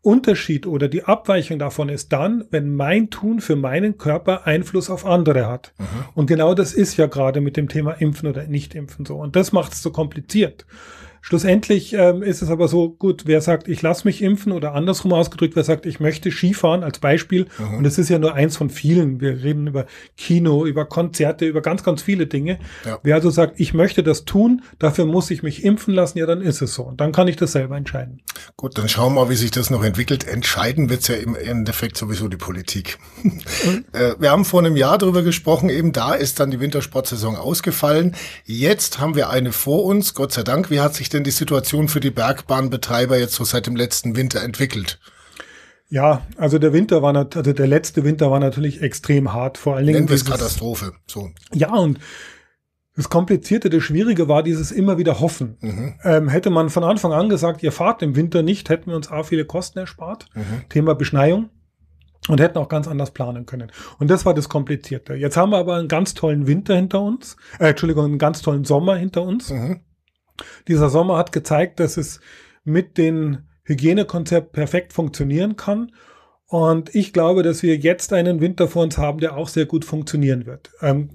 Unterschied 0.00 0.66
oder 0.66 0.88
die 0.88 1.04
Abweichung 1.04 1.58
davon 1.58 1.90
ist 1.90 2.14
dann, 2.14 2.46
wenn 2.50 2.74
mein 2.74 3.10
Tun 3.10 3.42
für 3.42 3.56
meinen 3.56 3.98
Körper 3.98 4.46
Einfluss 4.46 4.88
auf 4.88 5.04
andere 5.04 5.46
hat. 5.46 5.74
Mhm. 5.76 5.84
Und 6.14 6.26
genau 6.26 6.54
das 6.54 6.72
ist 6.72 6.96
ja 6.96 7.04
gerade 7.04 7.42
mit 7.42 7.58
dem 7.58 7.68
Thema 7.68 7.92
Impfen 7.92 8.26
oder 8.26 8.46
Nicht-Impfen 8.46 9.04
so. 9.04 9.16
Und 9.16 9.36
das 9.36 9.52
macht 9.52 9.74
es 9.74 9.82
so 9.82 9.90
kompliziert. 9.90 10.64
Schlussendlich 11.22 11.92
ähm, 11.92 12.22
ist 12.22 12.42
es 12.42 12.50
aber 12.50 12.66
so, 12.66 12.90
gut, 12.90 13.22
wer 13.26 13.40
sagt, 13.40 13.68
ich 13.68 13.82
lasse 13.82 14.06
mich 14.06 14.22
impfen 14.22 14.52
oder 14.52 14.74
andersrum 14.74 15.12
ausgedrückt, 15.12 15.54
wer 15.54 15.64
sagt, 15.64 15.84
ich 15.86 16.00
möchte 16.00 16.30
Skifahren 16.30 16.82
als 16.82 16.98
Beispiel. 16.98 17.46
Mhm. 17.58 17.78
Und 17.78 17.84
das 17.84 17.98
ist 17.98 18.08
ja 18.08 18.18
nur 18.18 18.34
eins 18.34 18.56
von 18.56 18.70
vielen. 18.70 19.20
Wir 19.20 19.42
reden 19.42 19.66
über 19.66 19.86
Kino, 20.16 20.64
über 20.64 20.86
Konzerte, 20.86 21.44
über 21.44 21.60
ganz, 21.60 21.84
ganz 21.84 22.02
viele 22.02 22.26
Dinge. 22.26 22.58
Ja. 22.86 22.98
Wer 23.02 23.16
also 23.16 23.30
sagt, 23.30 23.60
ich 23.60 23.74
möchte 23.74 24.02
das 24.02 24.24
tun, 24.24 24.62
dafür 24.78 25.04
muss 25.04 25.30
ich 25.30 25.42
mich 25.42 25.62
impfen 25.62 25.94
lassen, 25.94 26.18
ja, 26.18 26.26
dann 26.26 26.40
ist 26.40 26.62
es 26.62 26.74
so. 26.74 26.84
Und 26.84 27.00
dann 27.00 27.12
kann 27.12 27.28
ich 27.28 27.36
das 27.36 27.52
selber 27.52 27.76
entscheiden. 27.76 28.22
Gut, 28.56 28.78
dann 28.78 28.88
schauen 28.88 29.14
wir 29.14 29.24
mal, 29.24 29.30
wie 29.30 29.36
sich 29.36 29.50
das 29.50 29.68
noch 29.70 29.84
entwickelt. 29.84 30.26
Entscheiden 30.26 30.88
wird's 30.88 31.08
ja 31.08 31.16
im 31.16 31.34
Endeffekt 31.34 31.96
sowieso 31.96 32.28
die 32.28 32.36
Politik. 32.36 32.98
Mhm. 33.22 33.40
Äh, 33.92 34.14
wir 34.18 34.30
haben 34.30 34.44
vor 34.44 34.60
einem 34.60 34.76
Jahr 34.76 34.98
darüber 34.98 35.22
gesprochen, 35.22 35.68
eben 35.68 35.92
da 35.92 36.14
ist 36.14 36.38
dann 36.38 36.50
die 36.50 36.60
Wintersportsaison 36.60 37.34
ausgefallen. 37.36 38.14
Jetzt 38.44 39.00
haben 39.00 39.16
wir 39.16 39.30
eine 39.30 39.52
vor 39.52 39.84
uns, 39.84 40.14
Gott 40.14 40.32
sei 40.32 40.42
Dank. 40.42 40.70
Wie 40.70 40.80
hat 40.80 40.94
sich 40.94 41.08
denn 41.10 41.24
die 41.24 41.30
Situation 41.30 41.88
für 41.88 42.00
die 42.00 42.10
Bergbahnbetreiber 42.10 43.18
jetzt 43.18 43.34
so 43.34 43.44
seit 43.44 43.66
dem 43.66 43.76
letzten 43.76 44.16
Winter 44.16 44.42
entwickelt? 44.42 44.98
Ja, 45.88 46.22
also 46.36 46.58
der 46.58 46.72
Winter 46.72 47.02
war, 47.02 47.14
also 47.14 47.52
der 47.52 47.66
letzte 47.66 48.04
Winter 48.04 48.30
war 48.30 48.38
natürlich 48.38 48.80
extrem 48.80 49.32
hart, 49.32 49.58
vor 49.58 49.76
allen 49.76 49.86
Dingen. 49.86 50.04
Nennen 50.04 50.08
wir 50.08 50.24
Katastrophe, 50.24 50.92
so. 51.06 51.30
Ja, 51.52 51.74
und 51.74 51.98
das 52.96 53.08
Komplizierte, 53.08 53.70
das 53.70 53.82
Schwierige 53.82 54.28
war 54.28 54.42
dieses 54.42 54.72
immer 54.72 54.98
wieder 54.98 55.20
Hoffen. 55.20 55.56
Mhm. 55.60 55.94
Ähm, 56.04 56.28
hätte 56.28 56.50
man 56.50 56.70
von 56.70 56.84
Anfang 56.84 57.12
an 57.12 57.28
gesagt, 57.28 57.62
ihr 57.62 57.72
fahrt 57.72 58.02
im 58.02 58.14
Winter 58.14 58.42
nicht, 58.42 58.68
hätten 58.68 58.90
wir 58.90 58.96
uns 58.96 59.10
auch 59.10 59.24
viele 59.26 59.44
Kosten 59.44 59.78
erspart. 59.78 60.26
Mhm. 60.34 60.68
Thema 60.68 60.94
Beschneiung. 60.94 61.50
Und 62.28 62.38
hätten 62.38 62.58
auch 62.58 62.68
ganz 62.68 62.86
anders 62.86 63.12
planen 63.12 63.46
können. 63.46 63.72
Und 63.98 64.10
das 64.10 64.26
war 64.26 64.34
das 64.34 64.50
Komplizierte. 64.50 65.14
Jetzt 65.14 65.38
haben 65.38 65.50
wir 65.50 65.56
aber 65.56 65.76
einen 65.76 65.88
ganz 65.88 66.12
tollen 66.12 66.46
Winter 66.46 66.76
hinter 66.76 67.00
uns, 67.00 67.36
äh, 67.58 67.70
Entschuldigung, 67.70 68.04
einen 68.04 68.18
ganz 68.18 68.42
tollen 68.42 68.64
Sommer 68.66 68.96
hinter 68.96 69.22
uns. 69.22 69.50
Mhm. 69.50 69.80
Dieser 70.68 70.90
Sommer 70.90 71.16
hat 71.16 71.32
gezeigt, 71.32 71.80
dass 71.80 71.96
es 71.96 72.20
mit 72.64 72.98
dem 72.98 73.38
Hygienekonzept 73.64 74.52
perfekt 74.52 74.92
funktionieren 74.92 75.56
kann. 75.56 75.92
Und 76.46 76.94
ich 76.94 77.12
glaube, 77.12 77.42
dass 77.42 77.62
wir 77.62 77.76
jetzt 77.76 78.12
einen 78.12 78.40
Winter 78.40 78.66
vor 78.66 78.82
uns 78.82 78.98
haben, 78.98 79.20
der 79.20 79.36
auch 79.36 79.48
sehr 79.48 79.66
gut 79.66 79.84
funktionieren 79.84 80.46
wird. 80.46 80.70
Ähm, 80.82 81.10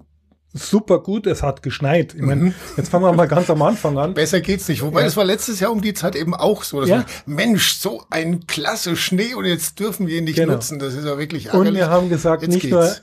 super 0.54 1.04
gut, 1.04 1.28
es 1.28 1.44
hat 1.44 1.62
geschneit. 1.62 2.16
Ich 2.16 2.22
meine, 2.22 2.42
mhm. 2.42 2.54
jetzt 2.78 2.90
fangen 2.90 3.04
wir 3.04 3.12
mal 3.12 3.28
ganz 3.28 3.50
am 3.50 3.62
Anfang 3.62 3.98
an. 3.98 4.14
Besser 4.14 4.40
geht's 4.40 4.70
nicht. 4.70 4.82
Wobei, 4.82 5.02
ja. 5.02 5.06
das 5.06 5.18
war 5.18 5.26
letztes 5.26 5.60
Jahr 5.60 5.72
um 5.72 5.82
die 5.82 5.94
Zeit 5.94 6.16
eben 6.16 6.34
auch 6.34 6.64
so. 6.64 6.84
Ja. 6.86 7.06
man, 7.26 7.36
Mensch, 7.36 7.74
so 7.74 8.04
ein 8.10 8.48
klasse 8.48 8.96
Schnee 8.96 9.34
und 9.34 9.44
jetzt 9.44 9.80
dürfen 9.80 10.08
wir 10.08 10.18
ihn 10.18 10.24
nicht 10.24 10.38
genau. 10.38 10.54
nutzen. 10.54 10.80
Das 10.80 10.94
ist 10.94 11.06
ja 11.06 11.18
wirklich 11.18 11.48
ärgerlich. 11.48 11.70
Und 11.70 11.76
wir 11.76 11.90
haben 11.90 12.10
gesagt, 12.10 12.42
jetzt 12.42 12.54
nicht 12.54 12.62
geht's. 12.62 12.74
nur 12.74 12.96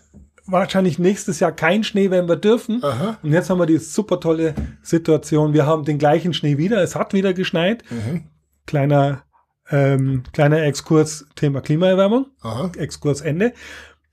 wahrscheinlich 0.47 0.99
nächstes 0.99 1.41
Jahr 1.41 1.53
kein 1.53 1.85
Schnee, 1.85 2.11
wenn 2.11 2.29
wir 2.29 2.37
dürfen. 2.37 2.83
Aha. 2.83 3.19
Und 3.23 3.33
jetzt 3.33 3.51
haben 3.51 3.59
wir 3.59 3.67
die 3.67 3.79
super 3.79 4.21
tolle 4.21 4.55
Situation. 4.83 5.53
Wir 5.53 5.67
haben 5.67 5.85
den 5.85 5.99
gleichen 5.99 6.35
Schnee 6.35 6.59
wieder. 6.59 6.83
Es 6.83 6.95
hat 6.97 7.13
wieder 7.15 7.33
geschneit. 7.33 7.85
Mhm. 7.91 8.25
Kleiner 8.67 9.25
Ähm, 9.71 10.25
kleiner 10.33 10.63
Exkurs, 10.65 11.25
Thema 11.37 11.61
Klimaerwärmung. 11.61 12.27
Aha. 12.43 12.71
Exkurs 12.77 13.21
Ende. 13.21 13.53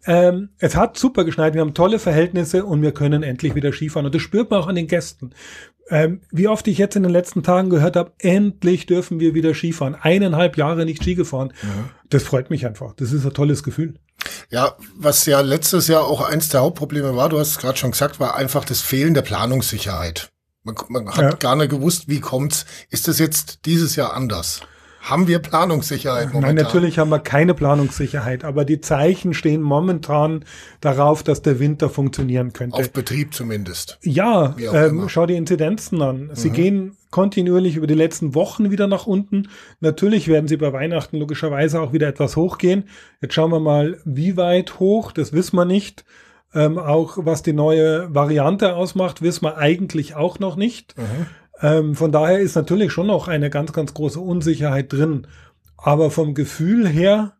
Ähm, 0.05 0.49
es 0.59 0.75
hat 0.75 0.97
super 0.97 1.25
geschneit, 1.25 1.53
wir 1.53 1.61
haben 1.61 1.73
tolle 1.73 1.99
Verhältnisse 1.99 2.63
und 2.65 2.81
wir 2.81 2.93
können 2.93 3.21
endlich 3.23 3.55
wieder 3.55 3.73
Skifahren. 3.73 4.05
Und 4.05 4.15
das 4.15 4.21
spürt 4.21 4.49
man 4.49 4.61
auch 4.61 4.67
an 4.67 4.75
den 4.75 4.87
Gästen. 4.87 5.31
Ähm, 5.89 6.21
wie 6.31 6.47
oft 6.47 6.67
ich 6.67 6.77
jetzt 6.77 6.95
in 6.95 7.03
den 7.03 7.11
letzten 7.11 7.41
Tagen 7.43 7.69
gehört 7.69 7.95
habe, 7.95 8.11
endlich 8.19 8.85
dürfen 8.85 9.19
wir 9.19 9.33
wieder 9.33 9.53
Skifahren. 9.53 9.95
Eineinhalb 9.95 10.55
Jahre 10.55 10.85
nicht 10.85 11.01
Ski 11.03 11.15
gefahren. 11.15 11.51
Das 12.09 12.23
freut 12.23 12.49
mich 12.49 12.65
einfach. 12.65 12.93
Das 12.95 13.11
ist 13.11 13.25
ein 13.25 13.33
tolles 13.33 13.63
Gefühl. 13.63 13.95
Ja, 14.49 14.75
was 14.95 15.25
ja 15.25 15.41
letztes 15.41 15.87
Jahr 15.87 16.05
auch 16.05 16.21
eins 16.21 16.49
der 16.49 16.61
Hauptprobleme 16.61 17.15
war, 17.15 17.29
du 17.29 17.39
hast 17.39 17.49
es 17.51 17.57
gerade 17.57 17.77
schon 17.77 17.91
gesagt, 17.91 18.19
war 18.19 18.35
einfach 18.35 18.65
das 18.65 18.81
Fehlen 18.81 19.13
der 19.13 19.21
Planungssicherheit. 19.23 20.31
Man, 20.63 20.75
man 20.89 21.07
hat 21.09 21.17
Ja. 21.21 21.29
gar 21.31 21.55
nicht 21.55 21.69
gewusst, 21.71 22.07
wie 22.07 22.19
kommt's. 22.19 22.65
Ist 22.89 23.07
das 23.07 23.17
jetzt 23.17 23.65
dieses 23.65 23.95
Jahr 23.95 24.13
anders? 24.13 24.61
Haben 25.09 25.27
wir 25.27 25.39
Planungssicherheit 25.39 26.25
Nein, 26.25 26.33
momentan? 26.33 26.55
natürlich 26.55 26.99
haben 26.99 27.09
wir 27.09 27.19
keine 27.19 27.53
Planungssicherheit, 27.53 28.43
aber 28.43 28.63
die 28.63 28.79
Zeichen 28.79 29.33
stehen 29.33 29.61
momentan 29.61 30.45
darauf, 30.81 31.23
dass 31.23 31.41
der 31.41 31.59
Winter 31.59 31.89
funktionieren 31.89 32.53
könnte. 32.53 32.77
Auf 32.77 32.91
Betrieb 32.91 33.33
zumindest. 33.33 33.97
Ja, 34.01 34.55
ähm, 34.73 35.09
schau 35.09 35.25
die 35.25 35.35
Inzidenzen 35.35 36.01
an. 36.01 36.27
Mhm. 36.27 36.35
Sie 36.35 36.49
gehen 36.51 36.97
kontinuierlich 37.09 37.75
über 37.75 37.87
die 37.87 37.95
letzten 37.95 38.35
Wochen 38.35 38.69
wieder 38.69 38.87
nach 38.87 39.07
unten. 39.07 39.49
Natürlich 39.79 40.27
werden 40.27 40.47
sie 40.47 40.57
bei 40.57 40.71
Weihnachten 40.73 41.17
logischerweise 41.17 41.81
auch 41.81 41.91
wieder 41.91 42.07
etwas 42.07 42.35
hochgehen. 42.35 42.83
Jetzt 43.21 43.33
schauen 43.33 43.51
wir 43.51 43.59
mal, 43.59 43.99
wie 44.05 44.37
weit 44.37 44.79
hoch, 44.79 45.11
das 45.11 45.33
wissen 45.33 45.55
wir 45.55 45.65
nicht. 45.65 46.05
Ähm, 46.53 46.79
auch 46.79 47.17
was 47.17 47.43
die 47.43 47.53
neue 47.53 48.13
Variante 48.13 48.75
ausmacht, 48.75 49.21
wissen 49.21 49.45
wir 49.45 49.57
eigentlich 49.57 50.15
auch 50.15 50.39
noch 50.39 50.55
nicht. 50.55 50.97
Mhm. 50.97 51.27
Ähm, 51.61 51.95
von 51.95 52.11
daher 52.11 52.39
ist 52.39 52.55
natürlich 52.55 52.91
schon 52.91 53.07
noch 53.07 53.27
eine 53.27 53.49
ganz, 53.49 53.73
ganz 53.73 53.93
große 53.93 54.19
Unsicherheit 54.19 54.91
drin. 54.91 55.27
Aber 55.77 56.11
vom 56.11 56.33
Gefühl 56.33 56.87
her 56.87 57.33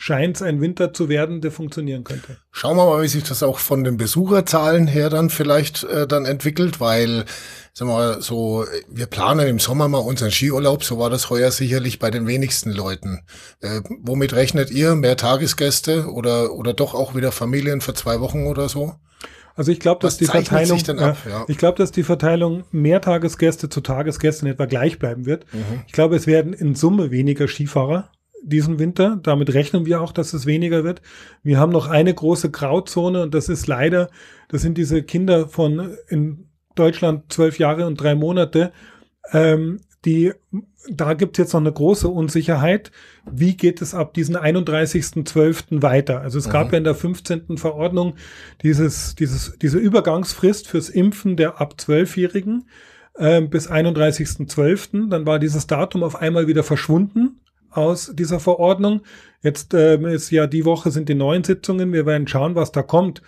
scheint 0.00 0.36
es 0.36 0.42
ein 0.42 0.62
Winter 0.62 0.94
zu 0.94 1.10
werden, 1.10 1.42
der 1.42 1.52
funktionieren 1.52 2.04
könnte. 2.04 2.38
Schauen 2.52 2.78
wir 2.78 2.86
mal, 2.86 3.02
wie 3.02 3.08
sich 3.08 3.22
das 3.22 3.42
auch 3.42 3.58
von 3.58 3.84
den 3.84 3.98
Besucherzahlen 3.98 4.86
her 4.86 5.10
dann 5.10 5.28
vielleicht 5.28 5.84
äh, 5.84 6.06
dann 6.06 6.24
entwickelt, 6.24 6.80
weil, 6.80 7.26
sagen 7.74 7.90
wir 7.90 7.96
mal, 7.96 8.22
so, 8.22 8.64
wir 8.88 9.06
planen 9.06 9.46
im 9.46 9.58
Sommer 9.58 9.88
mal 9.88 9.98
unseren 9.98 10.30
Skiurlaub, 10.30 10.84
so 10.84 10.98
war 10.98 11.10
das 11.10 11.28
heuer 11.28 11.50
sicherlich 11.50 11.98
bei 11.98 12.10
den 12.10 12.26
wenigsten 12.26 12.72
Leuten. 12.72 13.20
Äh, 13.60 13.82
womit 14.00 14.32
rechnet 14.32 14.70
ihr? 14.70 14.94
Mehr 14.94 15.18
Tagesgäste 15.18 16.06
oder, 16.06 16.54
oder 16.54 16.72
doch 16.72 16.94
auch 16.94 17.14
wieder 17.14 17.30
Familien 17.30 17.82
für 17.82 17.92
zwei 17.92 18.20
Wochen 18.20 18.46
oder 18.46 18.70
so? 18.70 18.94
Also 19.60 19.72
ich 19.72 19.80
glaube, 19.80 20.00
dass 20.00 20.16
die 20.16 20.24
Verteilung, 20.24 20.80
ab? 21.00 21.18
Ja. 21.28 21.44
ich 21.46 21.58
glaube, 21.58 21.76
dass 21.76 21.92
die 21.92 22.02
Verteilung 22.02 22.64
Mehrtagesgäste 22.72 23.68
zu 23.68 23.82
Tagesgästen 23.82 24.48
etwa 24.48 24.64
gleich 24.64 24.98
bleiben 24.98 25.26
wird. 25.26 25.44
Ich 25.86 25.92
glaube, 25.92 26.16
es 26.16 26.26
werden 26.26 26.54
in 26.54 26.74
Summe 26.74 27.10
weniger 27.10 27.46
Skifahrer 27.46 28.10
diesen 28.42 28.78
Winter. 28.78 29.20
Damit 29.22 29.52
rechnen 29.52 29.84
wir 29.84 30.00
auch, 30.00 30.12
dass 30.12 30.32
es 30.32 30.46
weniger 30.46 30.82
wird. 30.82 31.02
Wir 31.42 31.58
haben 31.58 31.72
noch 31.72 31.88
eine 31.88 32.14
große 32.14 32.50
Grauzone 32.50 33.22
und 33.22 33.34
das 33.34 33.50
ist 33.50 33.66
leider, 33.66 34.08
das 34.48 34.62
sind 34.62 34.78
diese 34.78 35.02
Kinder 35.02 35.46
von 35.46 35.94
in 36.08 36.48
Deutschland 36.74 37.30
zwölf 37.30 37.58
Jahre 37.58 37.86
und 37.86 37.96
drei 37.96 38.14
Monate, 38.14 38.72
ähm, 39.30 39.80
die 40.04 40.32
da 40.88 41.12
gibt 41.14 41.38
es 41.38 41.44
jetzt 41.44 41.52
noch 41.52 41.60
eine 41.60 41.72
große 41.72 42.08
Unsicherheit. 42.08 42.90
Wie 43.30 43.56
geht 43.56 43.82
es 43.82 43.94
ab 43.94 44.14
diesen 44.14 44.36
31.12. 44.36 45.82
weiter? 45.82 46.20
Also 46.22 46.38
es 46.38 46.48
gab 46.48 46.68
Mhm. 46.68 46.72
ja 46.72 46.78
in 46.78 46.84
der 46.84 46.94
15. 46.94 47.58
Verordnung 47.58 48.14
dieses, 48.62 49.14
dieses, 49.14 49.58
diese 49.60 49.78
Übergangsfrist 49.78 50.66
fürs 50.68 50.88
Impfen 50.88 51.36
der 51.36 51.60
ab 51.60 51.74
12-Jährigen 51.78 52.66
ähm, 53.18 53.50
bis 53.50 53.70
31.12. 53.70 55.10
Dann 55.10 55.26
war 55.26 55.38
dieses 55.38 55.66
Datum 55.66 56.02
auf 56.02 56.16
einmal 56.16 56.46
wieder 56.46 56.62
verschwunden 56.62 57.40
aus 57.70 58.12
dieser 58.14 58.40
Verordnung. 58.40 59.02
Jetzt 59.42 59.74
ähm, 59.74 60.06
ist 60.06 60.30
ja 60.30 60.46
die 60.46 60.64
Woche 60.64 60.90
sind 60.90 61.08
die 61.08 61.14
neuen 61.14 61.44
Sitzungen. 61.44 61.92
Wir 61.92 62.06
werden 62.06 62.26
schauen, 62.26 62.54
was 62.54 62.72
da 62.72 62.82
kommt. 62.82 63.22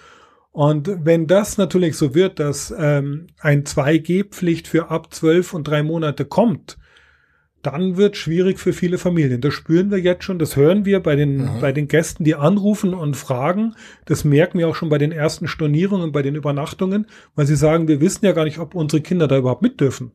Und 0.52 0.90
wenn 1.04 1.26
das 1.26 1.56
natürlich 1.56 1.96
so 1.96 2.14
wird, 2.14 2.38
dass 2.38 2.72
ähm, 2.76 3.28
ein 3.40 3.64
2G-Pflicht 3.64 4.68
für 4.68 4.90
ab 4.90 5.12
12 5.12 5.54
und 5.54 5.64
drei 5.66 5.82
Monate 5.82 6.24
kommt, 6.26 6.76
dann 7.62 7.96
wird 7.96 8.16
schwierig 8.16 8.58
für 8.58 8.72
viele 8.72 8.98
Familien. 8.98 9.40
Das 9.40 9.54
spüren 9.54 9.90
wir 9.90 9.98
jetzt 9.98 10.24
schon, 10.24 10.38
das 10.38 10.56
hören 10.56 10.84
wir 10.84 11.00
bei 11.00 11.14
den, 11.16 11.36
Mhm. 11.36 11.60
bei 11.60 11.72
den 11.72 11.86
Gästen, 11.88 12.24
die 12.24 12.34
anrufen 12.34 12.92
und 12.92 13.16
fragen. 13.16 13.76
Das 14.04 14.24
merken 14.24 14.58
wir 14.58 14.68
auch 14.68 14.74
schon 14.74 14.88
bei 14.88 14.98
den 14.98 15.12
ersten 15.12 15.46
Stornierungen, 15.46 16.12
bei 16.12 16.22
den 16.22 16.34
Übernachtungen, 16.34 17.06
weil 17.36 17.46
sie 17.46 17.56
sagen, 17.56 17.86
wir 17.88 18.00
wissen 18.00 18.24
ja 18.26 18.32
gar 18.32 18.44
nicht, 18.44 18.58
ob 18.58 18.74
unsere 18.74 19.00
Kinder 19.00 19.28
da 19.28 19.38
überhaupt 19.38 19.62
mit 19.62 19.80
dürfen. 19.80 20.10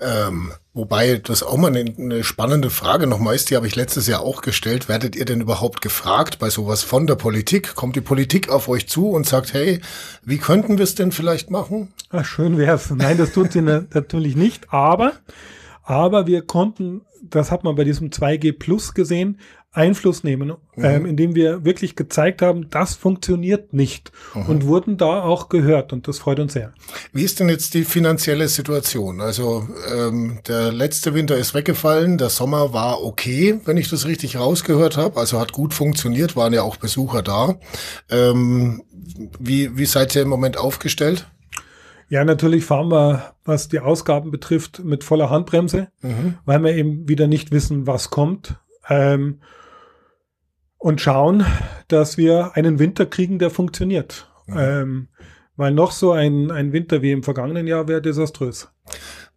Ähm, 0.00 0.50
wobei 0.78 1.16
das 1.16 1.42
auch 1.42 1.56
mal 1.56 1.74
eine, 1.74 1.92
eine 1.98 2.24
spannende 2.24 2.70
Frage 2.70 3.06
nochmal 3.06 3.34
ist, 3.34 3.50
die 3.50 3.56
habe 3.56 3.66
ich 3.66 3.74
letztes 3.76 4.06
Jahr 4.06 4.20
auch 4.22 4.42
gestellt. 4.42 4.88
Werdet 4.88 5.16
ihr 5.16 5.24
denn 5.24 5.40
überhaupt 5.40 5.80
gefragt 5.82 6.38
bei 6.38 6.50
sowas 6.50 6.82
von 6.82 7.06
der 7.06 7.16
Politik? 7.16 7.74
Kommt 7.74 7.96
die 7.96 8.00
Politik 8.00 8.48
auf 8.48 8.68
euch 8.68 8.88
zu 8.88 9.10
und 9.10 9.26
sagt, 9.26 9.52
hey, 9.52 9.80
wie 10.24 10.38
könnten 10.38 10.78
wir 10.78 10.84
es 10.84 10.94
denn 10.94 11.10
vielleicht 11.12 11.50
machen? 11.50 11.92
Ach, 12.10 12.24
schön 12.24 12.56
wär's. 12.56 12.90
Nein, 12.90 13.18
das 13.18 13.32
tut 13.32 13.52
sie 13.52 13.60
na- 13.60 13.84
natürlich 13.92 14.36
nicht, 14.36 14.72
aber, 14.72 15.12
aber 15.82 16.26
wir 16.28 16.42
konnten, 16.42 17.02
das 17.22 17.50
hat 17.50 17.64
man 17.64 17.74
bei 17.74 17.84
diesem 17.84 18.10
2G 18.10 18.56
Plus 18.56 18.94
gesehen, 18.94 19.40
Einfluss 19.72 20.24
nehmen, 20.24 20.54
ähm, 20.76 21.04
indem 21.04 21.34
wir 21.34 21.64
wirklich 21.64 21.94
gezeigt 21.94 22.40
haben, 22.40 22.70
das 22.70 22.94
funktioniert 22.94 23.74
nicht 23.74 24.12
und 24.34 24.64
wurden 24.64 24.96
da 24.96 25.22
auch 25.22 25.50
gehört 25.50 25.92
und 25.92 26.08
das 26.08 26.18
freut 26.18 26.40
uns 26.40 26.54
sehr. 26.54 26.72
Wie 27.12 27.22
ist 27.22 27.38
denn 27.38 27.50
jetzt 27.50 27.74
die 27.74 27.84
finanzielle 27.84 28.48
Situation? 28.48 29.20
Also 29.20 29.68
ähm, 29.94 30.40
der 30.48 30.72
letzte 30.72 31.12
Winter 31.12 31.36
ist 31.36 31.54
weggefallen, 31.54 32.16
der 32.16 32.30
Sommer 32.30 32.72
war 32.72 33.04
okay, 33.04 33.60
wenn 33.66 33.76
ich 33.76 33.90
das 33.90 34.06
richtig 34.06 34.36
rausgehört 34.36 34.96
habe. 34.96 35.20
Also 35.20 35.38
hat 35.38 35.52
gut 35.52 35.74
funktioniert, 35.74 36.34
waren 36.34 36.54
ja 36.54 36.62
auch 36.62 36.76
Besucher 36.76 37.22
da. 37.22 37.56
Ähm, 38.08 38.82
wie, 39.38 39.76
wie 39.76 39.86
seid 39.86 40.16
ihr 40.16 40.22
im 40.22 40.28
Moment 40.28 40.56
aufgestellt? 40.56 41.26
Ja, 42.08 42.24
natürlich 42.24 42.64
fahren 42.64 42.90
wir, 42.90 43.34
was 43.44 43.68
die 43.68 43.80
Ausgaben 43.80 44.30
betrifft, 44.30 44.82
mit 44.82 45.04
voller 45.04 45.28
Handbremse, 45.28 45.88
weil 46.46 46.64
wir 46.64 46.74
eben 46.74 47.06
wieder 47.06 47.26
nicht 47.26 47.52
wissen, 47.52 47.86
was 47.86 48.08
kommt. 48.08 48.56
Ähm, 48.88 49.40
und 50.78 51.00
schauen, 51.00 51.44
dass 51.88 52.16
wir 52.16 52.52
einen 52.54 52.78
Winter 52.78 53.06
kriegen, 53.06 53.38
der 53.38 53.50
funktioniert. 53.50 54.30
Ähm, 54.48 55.08
weil 55.56 55.72
noch 55.72 55.90
so 55.90 56.12
ein, 56.12 56.50
ein 56.50 56.72
Winter 56.72 57.02
wie 57.02 57.10
im 57.10 57.22
vergangenen 57.22 57.66
Jahr 57.66 57.88
wäre 57.88 58.00
desaströs. 58.00 58.68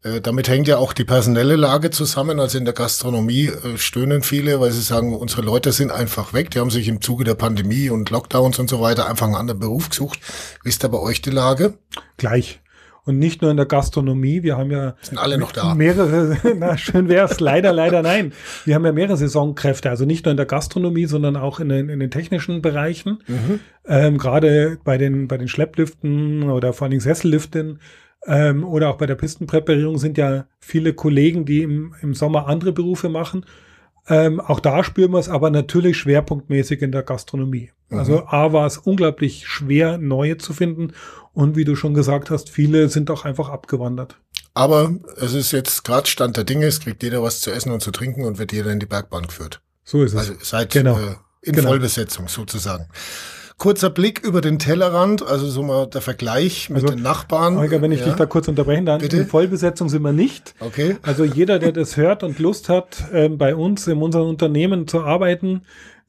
Äh, 0.04 0.22
damit 0.22 0.48
hängt 0.50 0.68
ja 0.68 0.78
auch 0.78 0.94
die 0.94 1.04
personelle 1.04 1.56
Lage 1.56 1.90
zusammen. 1.90 2.40
Also 2.40 2.58
in 2.58 2.66
der 2.66 2.74
Gastronomie 2.74 3.48
äh, 3.48 3.78
stöhnen 3.78 4.24
viele, 4.24 4.60
weil 4.60 4.72
sie 4.72 4.82
sagen, 4.82 5.16
unsere 5.16 5.42
Leute 5.42 5.72
sind 5.72 5.92
einfach 5.92 6.34
weg. 6.34 6.52
Die 6.52 6.60
haben 6.60 6.70
sich 6.70 6.88
im 6.88 7.02
Zuge 7.02 7.24
der 7.24 7.36
Pandemie 7.36 7.90
und 7.90 8.10
Lockdowns 8.10 8.60
und 8.60 8.70
so 8.70 8.82
weiter 8.82 9.10
einfach 9.10 9.26
einen 9.26 9.36
anderen 9.36 9.60
Beruf 9.60 9.90
gesucht. 9.90 10.20
Wie 10.64 10.70
ist 10.70 10.84
da 10.84 10.88
bei 10.88 11.00
euch 11.00 11.22
die 11.22 11.32
Lage? 11.32 11.74
Gleich. 12.18 12.62
Und 13.04 13.18
nicht 13.18 13.42
nur 13.42 13.50
in 13.50 13.58
der 13.58 13.66
Gastronomie, 13.66 14.44
wir 14.44 14.58
haben 14.58 14.70
ja 14.70 14.96
Sind 15.02 15.18
alle 15.18 15.38
noch 15.40 15.52
da? 15.52 15.74
mehrere, 15.74 16.38
na 16.58 16.78
schön 16.78 17.10
wär's, 17.10 17.40
leider, 17.40 17.74
leider 17.74 18.04
nein. 18.04 18.32
Wir 18.66 18.76
haben 18.76 18.86
ja 18.86 18.92
mehrere 18.92 19.18
Saisonkräfte, 19.18 19.90
also 19.90 20.06
nicht 20.06 20.26
nur 20.26 20.32
in 20.32 20.38
der 20.38 20.46
Gastronomie, 20.46 21.06
sondern 21.06 21.36
auch 21.36 21.60
in 21.60 21.70
den, 21.70 21.90
in 21.90 22.00
den 22.00 22.12
technischen 22.12 22.62
Bereichen. 22.62 23.24
Ähm, 23.88 24.18
Gerade 24.20 24.78
bei 24.84 25.00
den, 25.00 25.28
bei 25.28 25.38
den 25.38 25.48
Schleppliften 25.48 26.44
oder 26.50 26.74
vor 26.74 26.86
allen 26.86 26.92
Dingen 26.92 27.02
Sesselliften 27.02 27.80
ähm, 28.28 28.64
oder 28.64 28.90
auch 28.90 28.98
bei 28.98 29.08
der 29.08 29.16
Pistenpräparierung 29.16 29.98
sind 29.98 30.18
ja 30.18 30.46
viele 30.60 30.94
Kollegen, 30.94 31.46
die 31.46 31.64
im, 31.64 31.96
im 32.02 32.14
Sommer 32.14 32.48
andere 32.48 32.72
Berufe 32.72 33.10
machen. 33.10 33.46
Ähm, 34.08 34.40
auch 34.40 34.60
da 34.60 34.84
spüren 34.84 35.12
wir 35.12 35.20
es 35.20 35.30
aber 35.30 35.50
natürlich 35.50 35.98
schwerpunktmäßig 35.98 36.82
in 36.82 36.92
der 36.92 37.04
Gastronomie. 37.04 37.72
Also 37.92 38.26
A 38.28 38.54
war 38.54 38.66
es 38.66 38.78
unglaublich 38.78 39.48
schwer, 39.48 39.98
neue 39.98 40.38
zu 40.38 40.54
finden. 40.54 40.94
Und 41.34 41.56
wie 41.56 41.64
du 41.66 41.76
schon 41.76 41.94
gesagt 41.94 42.30
hast, 42.30 42.50
viele 42.50 42.90
sind 42.90 43.10
auch 43.12 43.24
einfach 43.26 43.50
abgewandert. 43.50 44.18
Aber 44.54 44.92
es 45.18 45.34
ist 45.34 45.52
jetzt 45.52 45.84
gerade 45.86 46.08
Stand 46.08 46.36
der 46.36 46.44
Dinge, 46.44 46.66
es 46.66 46.82
kriegt 46.82 47.04
jeder 47.04 47.24
was 47.24 47.40
zu 47.40 47.52
essen 47.52 47.72
und 47.72 47.82
zu 47.82 47.92
trinken 47.92 48.26
und 48.26 48.38
wird 48.38 48.52
jeder 48.52 48.72
in 48.72 48.80
die 48.80 48.86
Bergbahn 48.86 49.28
geführt. 49.28 49.62
So 49.86 50.04
ist 50.04 50.14
es. 50.14 50.20
Also 50.20 50.34
seid 50.42 50.72
Genau. 50.72 50.98
äh, 50.98 51.16
in 51.42 51.54
Genau. 51.54 51.70
Vollbesetzung 51.70 52.28
sozusagen. 52.28 52.88
Kurzer 53.58 53.92
Blick 53.92 54.22
über 54.26 54.42
den 54.42 54.58
Tellerrand, 54.58 55.22
also 55.26 55.48
so 55.48 55.62
mal 55.62 55.86
der 55.88 56.02
Vergleich 56.02 56.70
mit 56.72 56.82
Also, 56.82 56.96
den 56.96 57.04
Nachbarn. 57.04 57.58
Holger, 57.58 57.80
wenn 57.82 57.92
ich 57.92 58.00
Ja, 58.00 58.08
dich 58.08 58.16
da 58.16 58.26
kurz 58.26 58.48
unterbrechen 58.48 58.88
darf, 58.88 59.04
in 59.04 59.28
Vollbesetzung 59.28 59.88
sind 59.88 60.02
wir 60.02 60.14
nicht. 60.14 60.56
Okay. 60.60 60.98
Also 61.04 61.24
jeder, 61.24 61.60
der 61.60 61.72
das 61.72 61.96
hört 61.96 62.24
und 62.24 62.40
Lust 62.40 62.70
hat, 62.70 63.04
ähm, 63.14 63.38
bei 63.38 63.56
uns 63.56 63.86
in 63.88 64.02
unserem 64.02 64.28
Unternehmen 64.28 64.88
zu 64.88 65.02
arbeiten, 65.04 65.62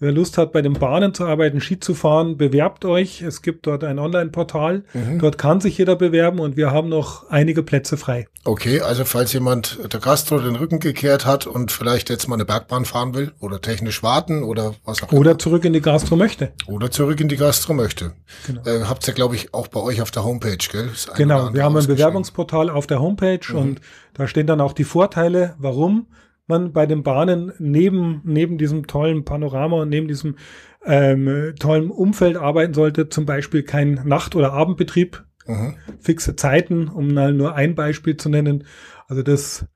wer 0.02 0.12
Lust 0.12 0.36
hat, 0.36 0.52
bei 0.52 0.62
den 0.62 0.74
Bahnen 0.74 1.14
zu 1.14 1.24
arbeiten, 1.24 1.60
Ski 1.60 1.78
zu 1.78 1.94
fahren, 1.94 2.36
bewerbt 2.36 2.84
euch. 2.84 3.22
Es 3.22 3.40
gibt 3.40 3.66
dort 3.66 3.84
ein 3.84 3.98
Online-Portal. 3.98 4.82
Mhm. 4.92 5.20
Dort 5.20 5.38
kann 5.38 5.60
sich 5.60 5.78
jeder 5.78 5.94
bewerben 5.96 6.40
und 6.40 6.56
wir 6.56 6.72
haben 6.72 6.88
noch 6.88 7.30
einige 7.30 7.62
Plätze 7.62 7.96
frei. 7.96 8.26
Okay, 8.44 8.80
also 8.80 9.04
falls 9.04 9.32
jemand 9.32 9.78
der 9.92 10.00
Gastro 10.00 10.40
den 10.40 10.56
Rücken 10.56 10.80
gekehrt 10.80 11.24
hat 11.24 11.46
und 11.46 11.70
vielleicht 11.70 12.10
jetzt 12.10 12.28
mal 12.28 12.34
eine 12.34 12.44
Bergbahn 12.44 12.84
fahren 12.84 13.14
will 13.14 13.32
oder 13.38 13.60
technisch 13.60 14.02
warten 14.02 14.42
oder 14.42 14.74
was 14.84 15.02
auch 15.04 15.12
Oder 15.12 15.38
zurück 15.38 15.64
in 15.64 15.72
die 15.72 15.80
Gastro 15.80 16.16
möchte. 16.16 16.52
immer. 16.66 16.76
Oder 16.76 16.90
zurück 16.90 17.20
in 17.20 17.28
die 17.28 17.36
Gastro 17.36 17.72
möchte. 17.72 18.12
Genau. 18.46 18.62
Äh, 18.66 18.82
habt 18.84 19.06
ihr, 19.06 19.14
glaube 19.14 19.36
ich, 19.36 19.54
auch 19.54 19.68
bei 19.68 19.80
euch 19.80 20.02
auf 20.02 20.10
der 20.10 20.24
Homepage, 20.24 20.58
gell? 20.70 20.90
Genau, 21.16 21.54
wir 21.54 21.62
haben 21.62 21.76
ein. 21.76 21.86
Bewerbungsportal 21.86 22.70
auf 22.70 22.86
der 22.86 23.00
Homepage 23.00 23.54
und 23.54 23.80
da 24.14 24.26
stehen 24.26 24.46
dann 24.46 24.60
auch 24.60 24.72
die 24.72 24.84
Vorteile, 24.84 25.54
warum 25.58 26.06
man 26.46 26.72
bei 26.72 26.86
den 26.86 27.02
Bahnen 27.02 27.52
neben, 27.58 28.20
neben 28.24 28.58
diesem 28.58 28.86
tollen 28.86 29.24
Panorama 29.24 29.82
und 29.82 29.88
neben 29.88 30.08
diesem 30.08 30.36
ähm, 30.84 31.54
tollen 31.58 31.90
Umfeld 31.90 32.36
arbeiten 32.36 32.74
sollte, 32.74 33.08
zum 33.08 33.26
Beispiel 33.26 33.62
kein 33.62 33.94
Nacht- 34.04 34.34
oder 34.34 34.52
Abendbetrieb, 34.52 35.24
mhm. 35.46 35.76
fixe 36.00 36.36
Zeiten, 36.36 36.88
um 36.88 37.14
mal 37.14 37.32
nur 37.32 37.54
ein 37.54 37.74
Beispiel 37.74 38.16
zu 38.16 38.28
nennen. 38.28 38.64
Also 39.06 39.22
das, 39.22 39.66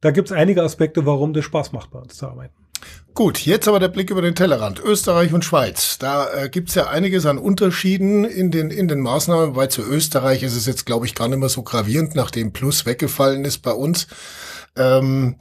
da 0.00 0.10
gibt 0.10 0.28
es 0.28 0.36
einige 0.36 0.62
Aspekte, 0.62 1.06
warum 1.06 1.32
das 1.32 1.44
Spaß 1.44 1.72
macht, 1.72 1.90
bei 1.90 1.98
uns 1.98 2.16
zu 2.16 2.26
arbeiten. 2.26 2.54
Gut, 3.14 3.38
jetzt 3.46 3.66
aber 3.66 3.80
der 3.80 3.88
Blick 3.88 4.10
über 4.10 4.20
den 4.20 4.34
Tellerrand. 4.34 4.78
Österreich 4.78 5.32
und 5.32 5.42
Schweiz. 5.42 5.96
Da 5.96 6.28
äh, 6.34 6.48
gibt's 6.50 6.74
ja 6.74 6.88
einiges 6.88 7.24
an 7.24 7.38
Unterschieden 7.38 8.24
in 8.24 8.50
den, 8.50 8.70
in 8.70 8.88
den 8.88 9.00
Maßnahmen, 9.00 9.56
weil 9.56 9.70
zu 9.70 9.82
Österreich 9.82 10.42
ist 10.42 10.54
es 10.54 10.66
jetzt, 10.66 10.84
glaube 10.84 11.06
ich, 11.06 11.14
gar 11.14 11.28
nicht 11.28 11.38
mehr 11.38 11.48
so 11.48 11.62
gravierend, 11.62 12.14
nachdem 12.14 12.52
Plus 12.52 12.84
weggefallen 12.84 13.46
ist 13.46 13.58
bei 13.58 13.72
uns. 13.72 14.06
Ähm, 14.76 15.36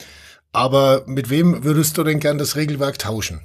aber 0.55 1.03
mit 1.05 1.29
wem 1.29 1.63
würdest 1.63 1.97
du 1.97 2.03
denn 2.03 2.19
gern 2.19 2.37
das 2.37 2.55
Regelwerk 2.55 2.97
tauschen? 2.97 3.41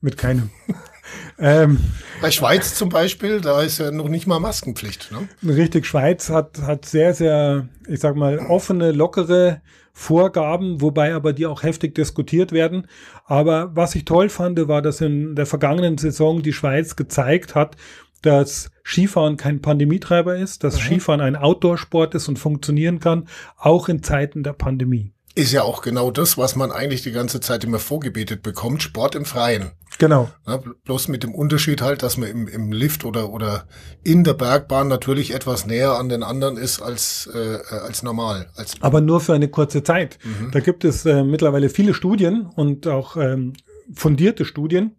Mit 0.00 0.16
keinem. 0.16 0.50
ähm, 1.38 1.78
Bei 2.20 2.30
Schweiz 2.30 2.74
zum 2.74 2.90
Beispiel, 2.90 3.40
da 3.40 3.62
ist 3.62 3.78
ja 3.78 3.90
noch 3.90 4.08
nicht 4.08 4.26
mal 4.26 4.40
Maskenpflicht. 4.40 5.10
Ne? 5.10 5.28
Richtig, 5.54 5.86
Schweiz 5.86 6.28
hat, 6.28 6.60
hat 6.62 6.84
sehr, 6.84 7.14
sehr, 7.14 7.68
ich 7.88 8.00
sag 8.00 8.14
mal, 8.14 8.38
offene, 8.38 8.92
lockere 8.92 9.62
Vorgaben, 9.92 10.80
wobei 10.80 11.14
aber 11.14 11.32
die 11.32 11.46
auch 11.46 11.62
heftig 11.62 11.94
diskutiert 11.94 12.52
werden. 12.52 12.86
Aber 13.24 13.74
was 13.74 13.94
ich 13.94 14.04
toll 14.04 14.28
fand, 14.28 14.68
war, 14.68 14.82
dass 14.82 15.00
in 15.00 15.34
der 15.34 15.46
vergangenen 15.46 15.98
Saison 15.98 16.42
die 16.42 16.52
Schweiz 16.52 16.94
gezeigt 16.94 17.54
hat, 17.54 17.76
dass 18.22 18.70
Skifahren 18.84 19.36
kein 19.36 19.62
Pandemietreiber 19.62 20.36
ist, 20.36 20.62
dass 20.62 20.76
mhm. 20.76 20.80
Skifahren 20.80 21.20
ein 21.20 21.36
Outdoor-Sport 21.36 22.14
ist 22.14 22.28
und 22.28 22.38
funktionieren 22.38 23.00
kann, 23.00 23.28
auch 23.56 23.88
in 23.88 24.02
Zeiten 24.02 24.42
der 24.42 24.52
Pandemie 24.52 25.12
ist 25.34 25.52
ja 25.52 25.62
auch 25.62 25.82
genau 25.82 26.10
das, 26.10 26.36
was 26.36 26.56
man 26.56 26.72
eigentlich 26.72 27.02
die 27.02 27.12
ganze 27.12 27.40
Zeit 27.40 27.62
immer 27.64 27.78
vorgebetet 27.78 28.42
bekommt, 28.42 28.82
Sport 28.82 29.14
im 29.14 29.24
Freien. 29.24 29.70
Genau. 29.98 30.30
Ja, 30.46 30.60
bloß 30.84 31.08
mit 31.08 31.22
dem 31.22 31.34
Unterschied 31.34 31.82
halt, 31.82 32.02
dass 32.02 32.16
man 32.16 32.28
im, 32.28 32.48
im 32.48 32.72
Lift 32.72 33.04
oder, 33.04 33.30
oder 33.30 33.66
in 34.02 34.24
der 34.24 34.34
Bergbahn 34.34 34.88
natürlich 34.88 35.34
etwas 35.34 35.66
näher 35.66 35.98
an 35.98 36.08
den 36.08 36.22
anderen 36.22 36.56
ist 36.56 36.80
als, 36.80 37.28
äh, 37.32 37.58
als 37.70 38.02
normal. 38.02 38.50
Als 38.56 38.74
Aber 38.80 39.00
nur 39.00 39.20
für 39.20 39.34
eine 39.34 39.48
kurze 39.48 39.82
Zeit. 39.82 40.18
Mhm. 40.24 40.50
Da 40.52 40.60
gibt 40.60 40.84
es 40.84 41.04
äh, 41.06 41.22
mittlerweile 41.22 41.68
viele 41.68 41.94
Studien 41.94 42.46
und 42.56 42.86
auch 42.86 43.16
ähm, 43.16 43.52
fundierte 43.94 44.44
Studien, 44.44 44.96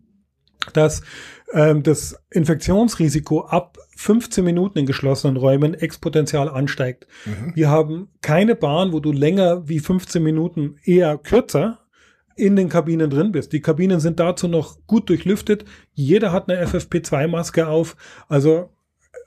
dass 0.73 1.01
ähm, 1.53 1.83
das 1.83 2.15
Infektionsrisiko 2.29 3.45
ab 3.45 3.77
15 4.01 4.43
Minuten 4.43 4.79
in 4.79 4.85
geschlossenen 4.85 5.37
Räumen 5.37 5.75
exponentiell 5.75 6.49
ansteigt. 6.49 7.07
Mhm. 7.25 7.55
Wir 7.55 7.69
haben 7.69 8.09
keine 8.21 8.55
Bahn, 8.55 8.93
wo 8.93 8.99
du 8.99 9.11
länger 9.11 9.67
wie 9.67 9.79
15 9.79 10.23
Minuten 10.23 10.77
eher 10.83 11.17
kürzer 11.17 11.79
in 12.35 12.55
den 12.55 12.69
Kabinen 12.69 13.09
drin 13.09 13.31
bist. 13.31 13.53
Die 13.53 13.61
Kabinen 13.61 13.99
sind 13.99 14.19
dazu 14.19 14.47
noch 14.47 14.79
gut 14.87 15.09
durchlüftet. 15.09 15.65
Jeder 15.93 16.31
hat 16.31 16.49
eine 16.49 16.65
FFP2-Maske 16.65 17.67
auf. 17.67 17.95
Also 18.27 18.69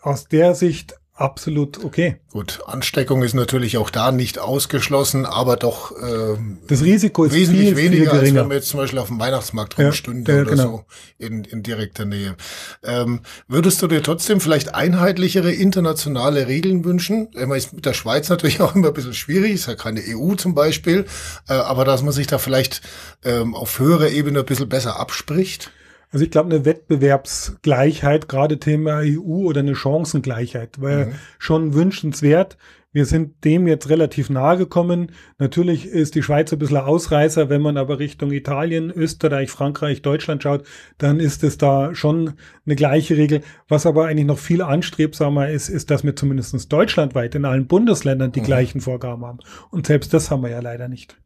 aus 0.03 0.27
der 0.27 0.55
Sicht 0.55 0.97
absolut 1.15 1.85
okay. 1.85 2.17
Gut, 2.31 2.61
Ansteckung 2.67 3.23
ist 3.23 3.35
natürlich 3.35 3.77
auch 3.77 3.91
da 3.91 4.11
nicht 4.11 4.39
ausgeschlossen, 4.39 5.27
aber 5.27 5.57
doch 5.57 5.93
ähm, 6.03 6.59
das 6.67 6.83
Risiko 6.83 7.25
ist 7.25 7.33
wesentlich 7.33 7.69
viel, 7.69 7.77
weniger, 7.77 8.11
viel 8.11 8.21
als 8.21 8.35
wenn 8.35 8.49
man 8.49 8.57
jetzt 8.57 8.69
zum 8.69 8.81
Beispiel 8.81 8.99
auf 8.99 9.09
dem 9.09 9.21
Weihnachtsmarkt 9.21 9.79
rumstünde 9.79 10.33
ja, 10.33 10.39
ja, 10.39 10.43
oder 10.43 10.51
genau. 10.51 10.63
so 10.65 10.85
in, 11.19 11.45
in 11.45 11.63
direkter 11.63 12.05
Nähe. 12.05 12.37
Ähm, 12.83 13.21
würdest 13.47 13.81
du 13.81 13.87
dir 13.87 14.03
trotzdem 14.03 14.41
vielleicht 14.41 14.75
einheitlichere 14.75 15.53
internationale 15.53 16.49
Regeln 16.49 16.85
wünschen? 16.85 17.29
Ich 17.33 17.41
meine, 17.41 17.57
ist 17.57 17.73
mit 17.73 17.87
der 17.87 17.95
Schweiz 17.95 18.29
natürlich 18.29 18.61
auch 18.61 18.75
immer 18.75 18.89
ein 18.89 18.95
bisschen 18.95 19.15
schwierig, 19.15 19.53
ist 19.53 19.67
ja 19.67 19.77
keine 19.77 20.01
EU 20.01 20.35
zum 20.35 20.55
Beispiel, 20.55 21.07
äh, 21.49 21.53
aber 21.53 21.85
dass 21.85 22.03
man 22.03 22.13
sich 22.13 22.27
da 22.27 22.39
vielleicht 22.39 22.83
ähm, 23.25 23.55
auf 23.55 23.79
höherer 23.79 24.09
Ebene 24.09 24.41
ein 24.41 24.47
bisschen 24.47 24.69
besser 24.69 24.99
abspricht? 24.99 25.71
Also 26.15 26.27
ich 26.27 26.31
glaube, 26.31 26.55
eine 26.55 26.65
Wettbewerbsgleichheit, 26.65 28.29
gerade 28.29 28.61
Thema 28.61 29.01
EU 29.03 29.49
oder 29.49 29.63
eine 29.63 29.75
Chancengleichheit, 29.75 30.81
wäre 30.81 31.07
mhm. 31.07 31.15
schon 31.41 31.75
wünschenswert. 31.75 32.57
Wir 32.93 33.05
sind 33.05 33.45
dem 33.45 33.67
jetzt 33.67 33.89
relativ 33.89 34.31
nahe 34.31 34.57
gekommen. 34.57 35.11
Natürlich 35.39 35.87
ist 35.87 36.15
die 36.15 36.23
Schweiz 36.23 36.53
ein 36.53 36.61
bisschen 36.61 36.77
Ausreißer. 36.77 37.51
Wenn 37.51 37.63
man 37.63 37.77
aber 37.77 37.99
Richtung 37.99 38.31
Italien, 38.31 38.93
Österreich, 38.93 39.51
Frankreich, 39.51 40.03
Deutschland 40.03 40.45
schaut, 40.45 40.63
dann 40.99 41.19
ist 41.19 41.43
es 41.43 41.59
da 41.59 41.97
schon 41.97 42.35
eine 42.65 42.77
gleiche 42.77 43.17
Regel. 43.17 43.41
Was 43.67 43.85
aber 43.85 44.07
eigentlich 44.07 44.27
noch 44.27 44.39
viel 44.39 44.63
anstrebsamer 44.63 45.49
ist, 45.49 45.69
ist, 45.69 45.91
dass 45.91 46.05
wir 46.05 46.15
zumindest 46.15 46.73
deutschlandweit 46.73 47.35
in 47.35 47.45
allen 47.45 47.67
Bundesländern 47.67 48.31
die 48.31 48.41
mhm. 48.41 48.45
gleichen 48.45 48.81
Vorgaben 48.81 49.27
haben. 49.27 49.41
Und 49.73 49.89
selbst 49.89 50.15
das 50.15 50.31
haben 50.31 50.45
wir 50.45 50.51
ja 50.51 50.61
leider 50.61 50.87
nicht. 50.87 51.17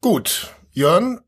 Gut. 0.00 0.54
Jörn, 0.72 1.20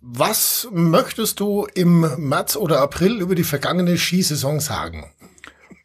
was 0.00 0.68
möchtest 0.72 1.40
du 1.40 1.66
im 1.74 2.06
März 2.16 2.56
oder 2.56 2.80
April 2.80 3.20
über 3.20 3.34
die 3.34 3.44
vergangene 3.44 3.96
Skisaison 3.98 4.60
sagen? 4.60 5.10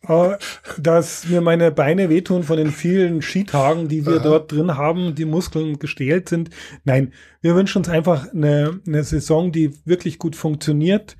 Äh, 0.08 0.38
dass 0.78 1.28
mir 1.28 1.42
meine 1.42 1.72
Beine 1.72 2.10
wehtun 2.10 2.44
von 2.44 2.58
den 2.58 2.72
vielen 2.72 3.22
Skitagen, 3.22 3.88
die 3.88 4.06
wir 4.06 4.18
Aha. 4.18 4.24
dort 4.24 4.52
drin 4.52 4.78
haben, 4.78 5.16
die 5.16 5.26
Muskeln 5.26 5.80
gestählt 5.80 6.30
sind. 6.30 6.50
Nein, 6.84 7.14
wir 7.42 7.56
wünschen 7.56 7.80
uns 7.80 7.90
einfach 7.90 8.32
eine, 8.34 8.80
eine 8.86 9.04
Saison, 9.04 9.52
die 9.52 9.72
wirklich 9.86 10.20
gut 10.20 10.36
funktioniert, 10.36 11.18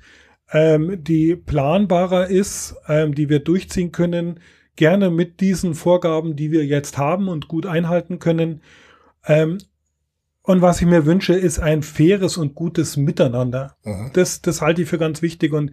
ähm, 0.52 1.02
die 1.02 1.36
planbarer 1.36 2.28
ist, 2.28 2.76
ähm, 2.88 3.14
die 3.14 3.28
wir 3.28 3.40
durchziehen 3.40 3.92
können, 3.92 4.40
gerne 4.76 5.10
mit 5.10 5.40
diesen 5.40 5.74
Vorgaben, 5.74 6.36
die 6.36 6.52
wir 6.52 6.64
jetzt 6.64 6.98
haben 6.98 7.28
und 7.28 7.48
gut 7.48 7.66
einhalten 7.66 8.18
können. 8.18 8.60
Ähm, 9.26 9.58
und 10.46 10.62
was 10.62 10.80
ich 10.80 10.86
mir 10.86 11.06
wünsche, 11.06 11.34
ist 11.34 11.58
ein 11.58 11.82
faires 11.82 12.36
und 12.36 12.54
gutes 12.54 12.96
Miteinander. 12.96 13.76
Mhm. 13.82 14.10
Das, 14.12 14.42
das 14.42 14.62
halte 14.62 14.82
ich 14.82 14.88
für 14.88 14.96
ganz 14.96 15.20
wichtig. 15.20 15.52
Und 15.52 15.72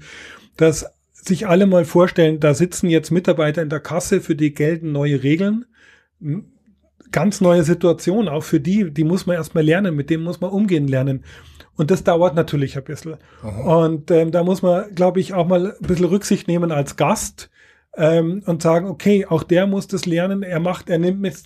dass 0.58 0.88
sich 1.12 1.48
alle 1.48 1.68
mal 1.68 1.86
vorstellen, 1.86 2.40
da 2.40 2.56
sitzen 2.56 2.90
jetzt 2.90 3.12
Mitarbeiter 3.12 3.62
in 3.62 3.70
der 3.70 3.80
Kasse, 3.80 4.20
für 4.20 4.36
die 4.36 4.52
gelten 4.54 4.92
neue 4.92 5.22
Regeln. 5.22 5.66
Ganz 7.12 7.40
neue 7.40 7.64
Situation, 7.64 8.28
auch 8.28 8.44
für 8.44 8.60
die, 8.60 8.92
die 8.92 9.04
muss 9.04 9.28
man 9.28 9.36
erstmal 9.36 9.64
lernen, 9.64 9.96
mit 9.96 10.10
denen 10.10 10.24
muss 10.24 10.42
man 10.42 10.50
umgehen 10.50 10.88
lernen. 10.88 11.24
Und 11.76 11.92
das 11.92 12.04
dauert 12.04 12.34
natürlich 12.34 12.76
ein 12.76 12.84
bisschen. 12.84 13.18
Mhm. 13.44 13.68
Und 13.68 14.12
ähm, 14.12 14.32
da 14.32 14.44
muss 14.44 14.64
man, 14.64 14.94
glaube 14.96 15.20
ich, 15.20 15.36
auch 15.36 15.48
mal 15.48 15.76
ein 15.80 15.88
bisschen 15.88 16.06
Rücksicht 16.06 16.48
nehmen 16.48 16.72
als 16.72 16.96
Gast 16.96 17.52
ähm, 17.96 18.42
und 18.46 18.62
sagen, 18.64 18.88
okay, 18.88 19.26
auch 19.28 19.44
der 19.44 19.68
muss 19.68 19.88
das 19.88 20.06
lernen. 20.06 20.42
Er 20.42 20.60
macht, 20.60 20.90
er 20.90 20.98
nimmt 20.98 21.26
es, 21.28 21.44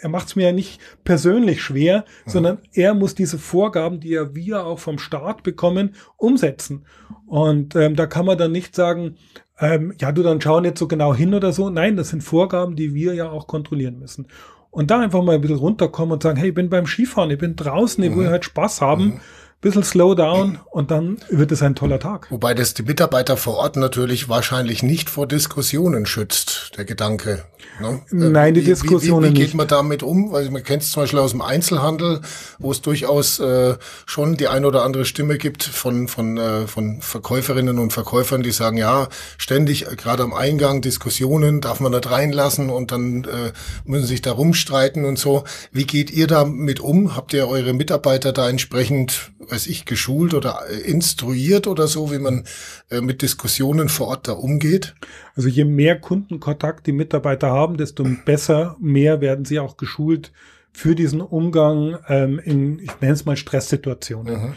er 0.00 0.08
macht 0.08 0.28
es 0.28 0.36
mir 0.36 0.46
ja 0.46 0.52
nicht 0.52 0.80
persönlich 1.04 1.62
schwer, 1.62 2.04
mhm. 2.26 2.30
sondern 2.30 2.58
er 2.72 2.94
muss 2.94 3.14
diese 3.14 3.38
Vorgaben, 3.38 4.00
die 4.00 4.10
ja 4.10 4.34
wir 4.34 4.66
auch 4.66 4.80
vom 4.80 4.98
Staat 4.98 5.42
bekommen, 5.42 5.94
umsetzen. 6.16 6.84
Und 7.26 7.76
ähm, 7.76 7.94
da 7.94 8.06
kann 8.06 8.26
man 8.26 8.38
dann 8.38 8.52
nicht 8.52 8.74
sagen, 8.74 9.16
ähm, 9.60 9.94
ja, 10.00 10.10
du 10.10 10.22
dann 10.22 10.40
schau 10.40 10.60
nicht 10.60 10.78
so 10.78 10.88
genau 10.88 11.14
hin 11.14 11.32
oder 11.32 11.52
so. 11.52 11.70
Nein, 11.70 11.96
das 11.96 12.08
sind 12.08 12.22
Vorgaben, 12.22 12.74
die 12.74 12.92
wir 12.92 13.14
ja 13.14 13.30
auch 13.30 13.46
kontrollieren 13.46 14.00
müssen. 14.00 14.26
Und 14.70 14.90
da 14.90 14.98
einfach 14.98 15.22
mal 15.22 15.36
ein 15.36 15.40
bisschen 15.40 15.58
runterkommen 15.58 16.14
und 16.14 16.22
sagen, 16.24 16.36
hey, 16.36 16.48
ich 16.48 16.54
bin 16.54 16.68
beim 16.68 16.86
Skifahren, 16.86 17.30
ich 17.30 17.38
bin 17.38 17.54
draußen, 17.54 18.02
ich 18.02 18.16
will 18.16 18.26
mhm. 18.26 18.30
halt 18.30 18.44
Spaß 18.44 18.80
haben. 18.80 19.04
Mhm 19.04 19.20
bisschen 19.60 19.82
slow 19.82 20.14
down 20.14 20.58
und 20.70 20.90
dann 20.90 21.18
wird 21.30 21.50
es 21.50 21.62
ein 21.62 21.74
toller 21.74 21.98
Tag. 21.98 22.30
Wobei 22.30 22.54
das 22.54 22.74
die 22.74 22.82
Mitarbeiter 22.82 23.36
vor 23.36 23.56
Ort 23.56 23.76
natürlich 23.76 24.28
wahrscheinlich 24.28 24.82
nicht 24.82 25.08
vor 25.08 25.26
Diskussionen 25.26 26.06
schützt, 26.06 26.72
der 26.76 26.84
Gedanke. 26.84 27.44
Ne? 27.80 28.02
Nein, 28.10 28.54
die 28.54 28.60
wie, 28.60 28.66
Diskussionen 28.66 29.32
wie, 29.32 29.36
wie, 29.36 29.40
wie 29.40 29.46
geht 29.46 29.54
man 29.54 29.66
damit 29.66 30.02
um? 30.02 30.30
Weil 30.32 30.50
man 30.50 30.62
kennt 30.62 30.82
es 30.82 30.92
zum 30.92 31.02
Beispiel 31.02 31.18
aus 31.18 31.32
dem 31.32 31.40
Einzelhandel, 31.40 32.20
wo 32.58 32.70
es 32.70 32.82
durchaus 32.82 33.40
äh, 33.40 33.76
schon 34.06 34.36
die 34.36 34.48
eine 34.48 34.66
oder 34.66 34.84
andere 34.84 35.04
Stimme 35.04 35.38
gibt 35.38 35.64
von, 35.64 36.08
von, 36.08 36.36
äh, 36.36 36.66
von 36.66 37.00
Verkäuferinnen 37.00 37.78
und 37.78 37.92
Verkäufern, 37.92 38.42
die 38.42 38.52
sagen, 38.52 38.76
ja, 38.76 39.08
ständig 39.38 39.90
äh, 39.90 39.96
gerade 39.96 40.22
am 40.22 40.34
Eingang 40.34 40.82
Diskussionen, 40.82 41.60
darf 41.60 41.80
man 41.80 41.92
nicht 41.92 42.10
reinlassen 42.10 42.70
und 42.70 42.92
dann 42.92 43.24
äh, 43.24 43.52
müssen 43.84 44.06
sich 44.06 44.22
da 44.22 44.32
rumstreiten 44.32 45.04
und 45.04 45.18
so. 45.18 45.44
Wie 45.72 45.84
geht 45.84 46.10
ihr 46.10 46.26
damit 46.26 46.80
um? 46.80 47.16
Habt 47.16 47.32
ihr 47.32 47.48
eure 47.48 47.72
Mitarbeiter 47.72 48.32
da 48.32 48.48
entsprechend 48.48 49.32
weiß 49.50 49.66
ich, 49.66 49.84
geschult 49.84 50.34
oder 50.34 50.60
äh, 50.68 50.78
instruiert 50.90 51.66
oder 51.66 51.86
so, 51.86 52.12
wie 52.12 52.18
man 52.18 52.44
äh, 52.90 53.00
mit 53.00 53.22
Diskussionen 53.22 53.88
vor 53.88 54.08
Ort 54.08 54.28
da 54.28 54.32
umgeht? 54.32 54.94
Also 55.34 55.48
je 55.48 55.64
mehr 55.64 55.98
Kundenkontakt 55.98 56.86
die 56.86 56.92
Mitarbeiter 56.92 57.50
haben, 57.50 57.76
desto 57.76 58.04
besser, 58.24 58.76
mehr 58.80 59.20
werden 59.20 59.44
sie 59.44 59.58
auch 59.58 59.76
geschult 59.76 60.32
für 60.72 60.94
diesen 60.94 61.20
Umgang 61.20 61.98
ähm, 62.08 62.38
in, 62.38 62.78
ich 62.80 63.00
nenne 63.00 63.14
es 63.14 63.24
mal 63.24 63.36
Stresssituationen. 63.36 64.34
Mhm. 64.34 64.52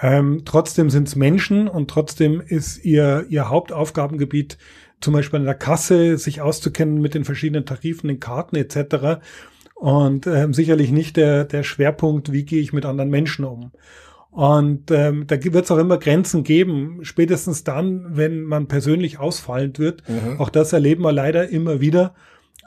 Ähm, 0.00 0.42
trotzdem 0.44 0.90
sind 0.90 1.06
es 1.06 1.14
Menschen 1.14 1.68
und 1.68 1.88
trotzdem 1.88 2.40
ist 2.40 2.84
ihr, 2.84 3.26
ihr 3.28 3.48
Hauptaufgabengebiet 3.48 4.58
zum 5.00 5.12
Beispiel 5.14 5.40
an 5.40 5.44
der 5.44 5.54
Kasse, 5.54 6.16
sich 6.16 6.40
auszukennen 6.40 7.00
mit 7.00 7.14
den 7.14 7.24
verschiedenen 7.24 7.66
Tarifen, 7.66 8.08
den 8.08 8.20
Karten 8.20 8.56
etc. 8.56 9.20
Und 9.74 10.26
ähm, 10.26 10.54
sicherlich 10.54 10.90
nicht 10.90 11.16
der, 11.16 11.44
der 11.44 11.62
Schwerpunkt, 11.62 12.32
wie 12.32 12.44
gehe 12.44 12.60
ich 12.60 12.72
mit 12.72 12.84
anderen 12.84 13.10
Menschen 13.10 13.44
um. 13.44 13.72
Und 14.32 14.90
ähm, 14.90 15.26
da 15.26 15.36
wird 15.44 15.66
es 15.66 15.70
auch 15.70 15.76
immer 15.76 15.98
Grenzen 15.98 16.42
geben, 16.42 17.00
spätestens 17.02 17.64
dann, 17.64 18.16
wenn 18.16 18.42
man 18.44 18.66
persönlich 18.66 19.18
ausfallend 19.18 19.78
wird. 19.78 20.02
Mhm. 20.08 20.40
Auch 20.40 20.48
das 20.48 20.72
erleben 20.72 21.04
wir 21.04 21.12
leider 21.12 21.50
immer 21.50 21.80
wieder. 21.82 22.14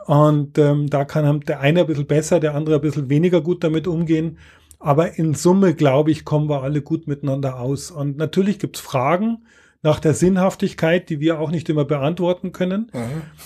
Und 0.06 0.60
ähm, 0.60 0.91
da 0.91 1.06
kann 1.06 1.39
der 1.41 1.62
eine 1.62 1.82
ein 1.82 1.88
bisschen 1.88 2.06
besser, 2.06 2.39
der 2.39 2.54
andere 2.54 2.75
ein 2.75 2.82
bisschen 2.82 3.10
weniger 3.10 3.41
gut 3.41 3.63
damit 3.63 3.88
umgehen. 3.88 4.38
Aber 4.78 5.17
in 5.17 5.34
Summe, 5.34 5.73
glaube 5.73 6.12
ich, 6.12 6.23
kommen 6.23 6.47
wir 6.47 6.62
alle 6.62 6.84
gut 6.84 7.08
miteinander 7.08 7.60
aus. 7.60 7.89
Und 7.89 8.15
natürlich 8.15 8.60
gibt's 8.60 8.80
Fragen, 8.80 9.39
nach 9.86 10.00
der 10.00 10.15
Sinnhaftigkeit, 10.15 11.10
die 11.10 11.19
wir 11.19 11.39
auch 11.39 11.52
nicht 11.52 11.69
immer 11.69 11.86
beantworten 11.86 12.52
können. 12.52 12.91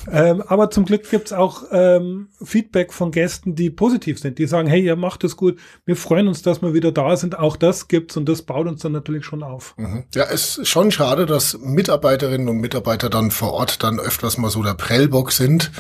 Ähm, 0.10 0.42
aber 0.48 0.72
zum 0.72 0.86
Glück 0.86 1.10
gibt's 1.10 1.34
auch 1.34 1.64
ähm, 1.72 2.30
Feedback 2.42 2.94
von 2.94 3.12
Gästen, 3.12 3.56
die 3.56 3.70
positiv 3.70 4.20
sind, 4.20 4.40
die 4.40 4.48
sagen, 4.48 4.70
hey, 4.70 4.82
ihr 4.82 4.96
macht 4.96 5.26
es 5.26 5.36
gut, 5.36 5.60
wir 5.86 5.98
freuen 5.98 6.30
uns, 6.30 6.42
dass 6.42 6.62
wir 6.62 6.74
wieder 6.74 6.94
da 6.94 7.18
sind. 7.18 7.38
Auch 7.38 7.58
das 7.58 7.90
gibt's 7.90 8.16
und 8.16 8.30
das 8.30 8.44
baut 8.44 8.68
uns 8.68 8.82
dann 8.82 8.94
natürlich 8.94 9.26
schon 9.26 9.44
auf. 9.44 9.76
Mhm. 9.76 10.06
Ja, 10.16 10.28
es 10.32 10.58
ist 10.58 10.70
schon 10.70 10.92
schade, 10.92 11.26
dass 11.26 11.60
Mitarbeiterinnen 11.60 12.48
und 12.48 12.60
Mitarbeiter 12.60 13.10
dann 13.10 13.32
vor 13.32 13.52
Ort 13.52 13.84
dann 13.84 14.00
öfters 14.00 14.38
mal 14.38 14.50
so 14.50 14.64
der 14.64 14.76
Prellbock 14.76 15.34
sind. 15.34 15.72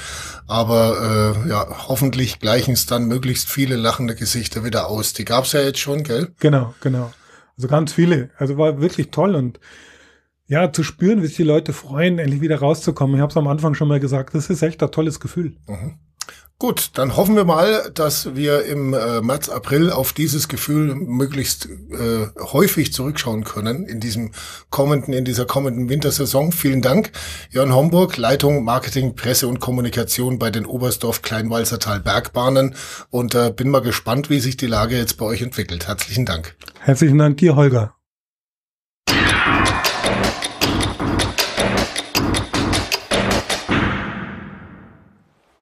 Aber 0.45 1.37
äh, 1.45 1.49
ja, 1.49 1.67
hoffentlich 1.87 2.41
gleichen 2.41 2.73
es 2.73 2.85
dann 2.85 3.07
möglichst 3.07 3.49
viele 3.49 3.77
lachende 3.77 4.13
Gesichter 4.13 4.65
wieder 4.65 4.89
aus. 4.89 5.13
Die 5.13 5.23
gab's 5.23 5.53
ja 5.53 5.61
jetzt 5.61 5.79
schon, 5.79 6.03
gell? 6.03 6.33
Genau, 6.41 6.73
genau. 6.81 7.13
Also 7.55 7.69
ganz 7.69 7.93
viele. 7.93 8.29
Also 8.37 8.57
war 8.57 8.81
wirklich 8.81 9.09
toll 9.11 9.35
und 9.35 9.61
ja, 10.49 10.73
zu 10.73 10.83
spüren, 10.83 11.21
wie 11.21 11.27
sich 11.27 11.37
die 11.37 11.43
Leute 11.43 11.73
freuen, 11.73 12.19
endlich 12.19 12.41
wieder 12.41 12.59
rauszukommen. 12.59 13.15
Ich 13.15 13.21
habe 13.21 13.29
es 13.29 13.37
am 13.37 13.47
Anfang 13.47 13.75
schon 13.75 13.87
mal 13.87 13.99
gesagt, 13.99 14.33
das 14.33 14.49
ist 14.49 14.63
echt 14.63 14.83
ein 14.83 14.91
tolles 14.91 15.19
Gefühl. 15.19 15.55
Mhm. 15.67 15.93
Gut, 16.61 16.89
dann 16.95 17.15
hoffen 17.15 17.37
wir 17.37 17.45
mal, 17.45 17.89
dass 17.93 18.35
wir 18.35 18.65
im 18.65 18.93
äh, 18.93 19.21
März, 19.21 19.47
April 19.47 19.91
auf 19.91 20.11
dieses 20.11 20.49
Gefühl 20.49 20.93
möglichst 20.93 21.67
äh, 21.67 22.27
häufig 22.37 22.91
zurückschauen 22.91 23.45
können 23.45 23.85
in 23.85 24.01
diesem 24.01 24.31
kommenden, 24.69 25.13
in 25.13 25.23
dieser 25.23 25.45
kommenden 25.45 25.87
Wintersaison. 25.87 26.51
Vielen 26.51 26.81
Dank, 26.81 27.13
Jörn 27.49 27.73
Homburg, 27.73 28.17
Leitung 28.17 28.65
Marketing, 28.65 29.15
Presse 29.15 29.47
und 29.47 29.61
Kommunikation 29.61 30.37
bei 30.37 30.49
den 30.49 30.65
Oberstdorf 30.65 31.21
Kleinwalsertal 31.21 32.01
Bergbahnen 32.01 32.75
und 33.09 33.35
äh, 33.35 33.53
bin 33.55 33.69
mal 33.69 33.81
gespannt, 33.81 34.29
wie 34.29 34.41
sich 34.41 34.57
die 34.57 34.67
Lage 34.67 34.97
jetzt 34.97 35.17
bei 35.17 35.25
euch 35.25 35.41
entwickelt. 35.41 35.87
Herzlichen 35.87 36.25
Dank. 36.25 36.57
Herzlichen 36.81 37.19
Dank 37.19 37.37
dir, 37.37 37.55
Holger. 37.55 37.93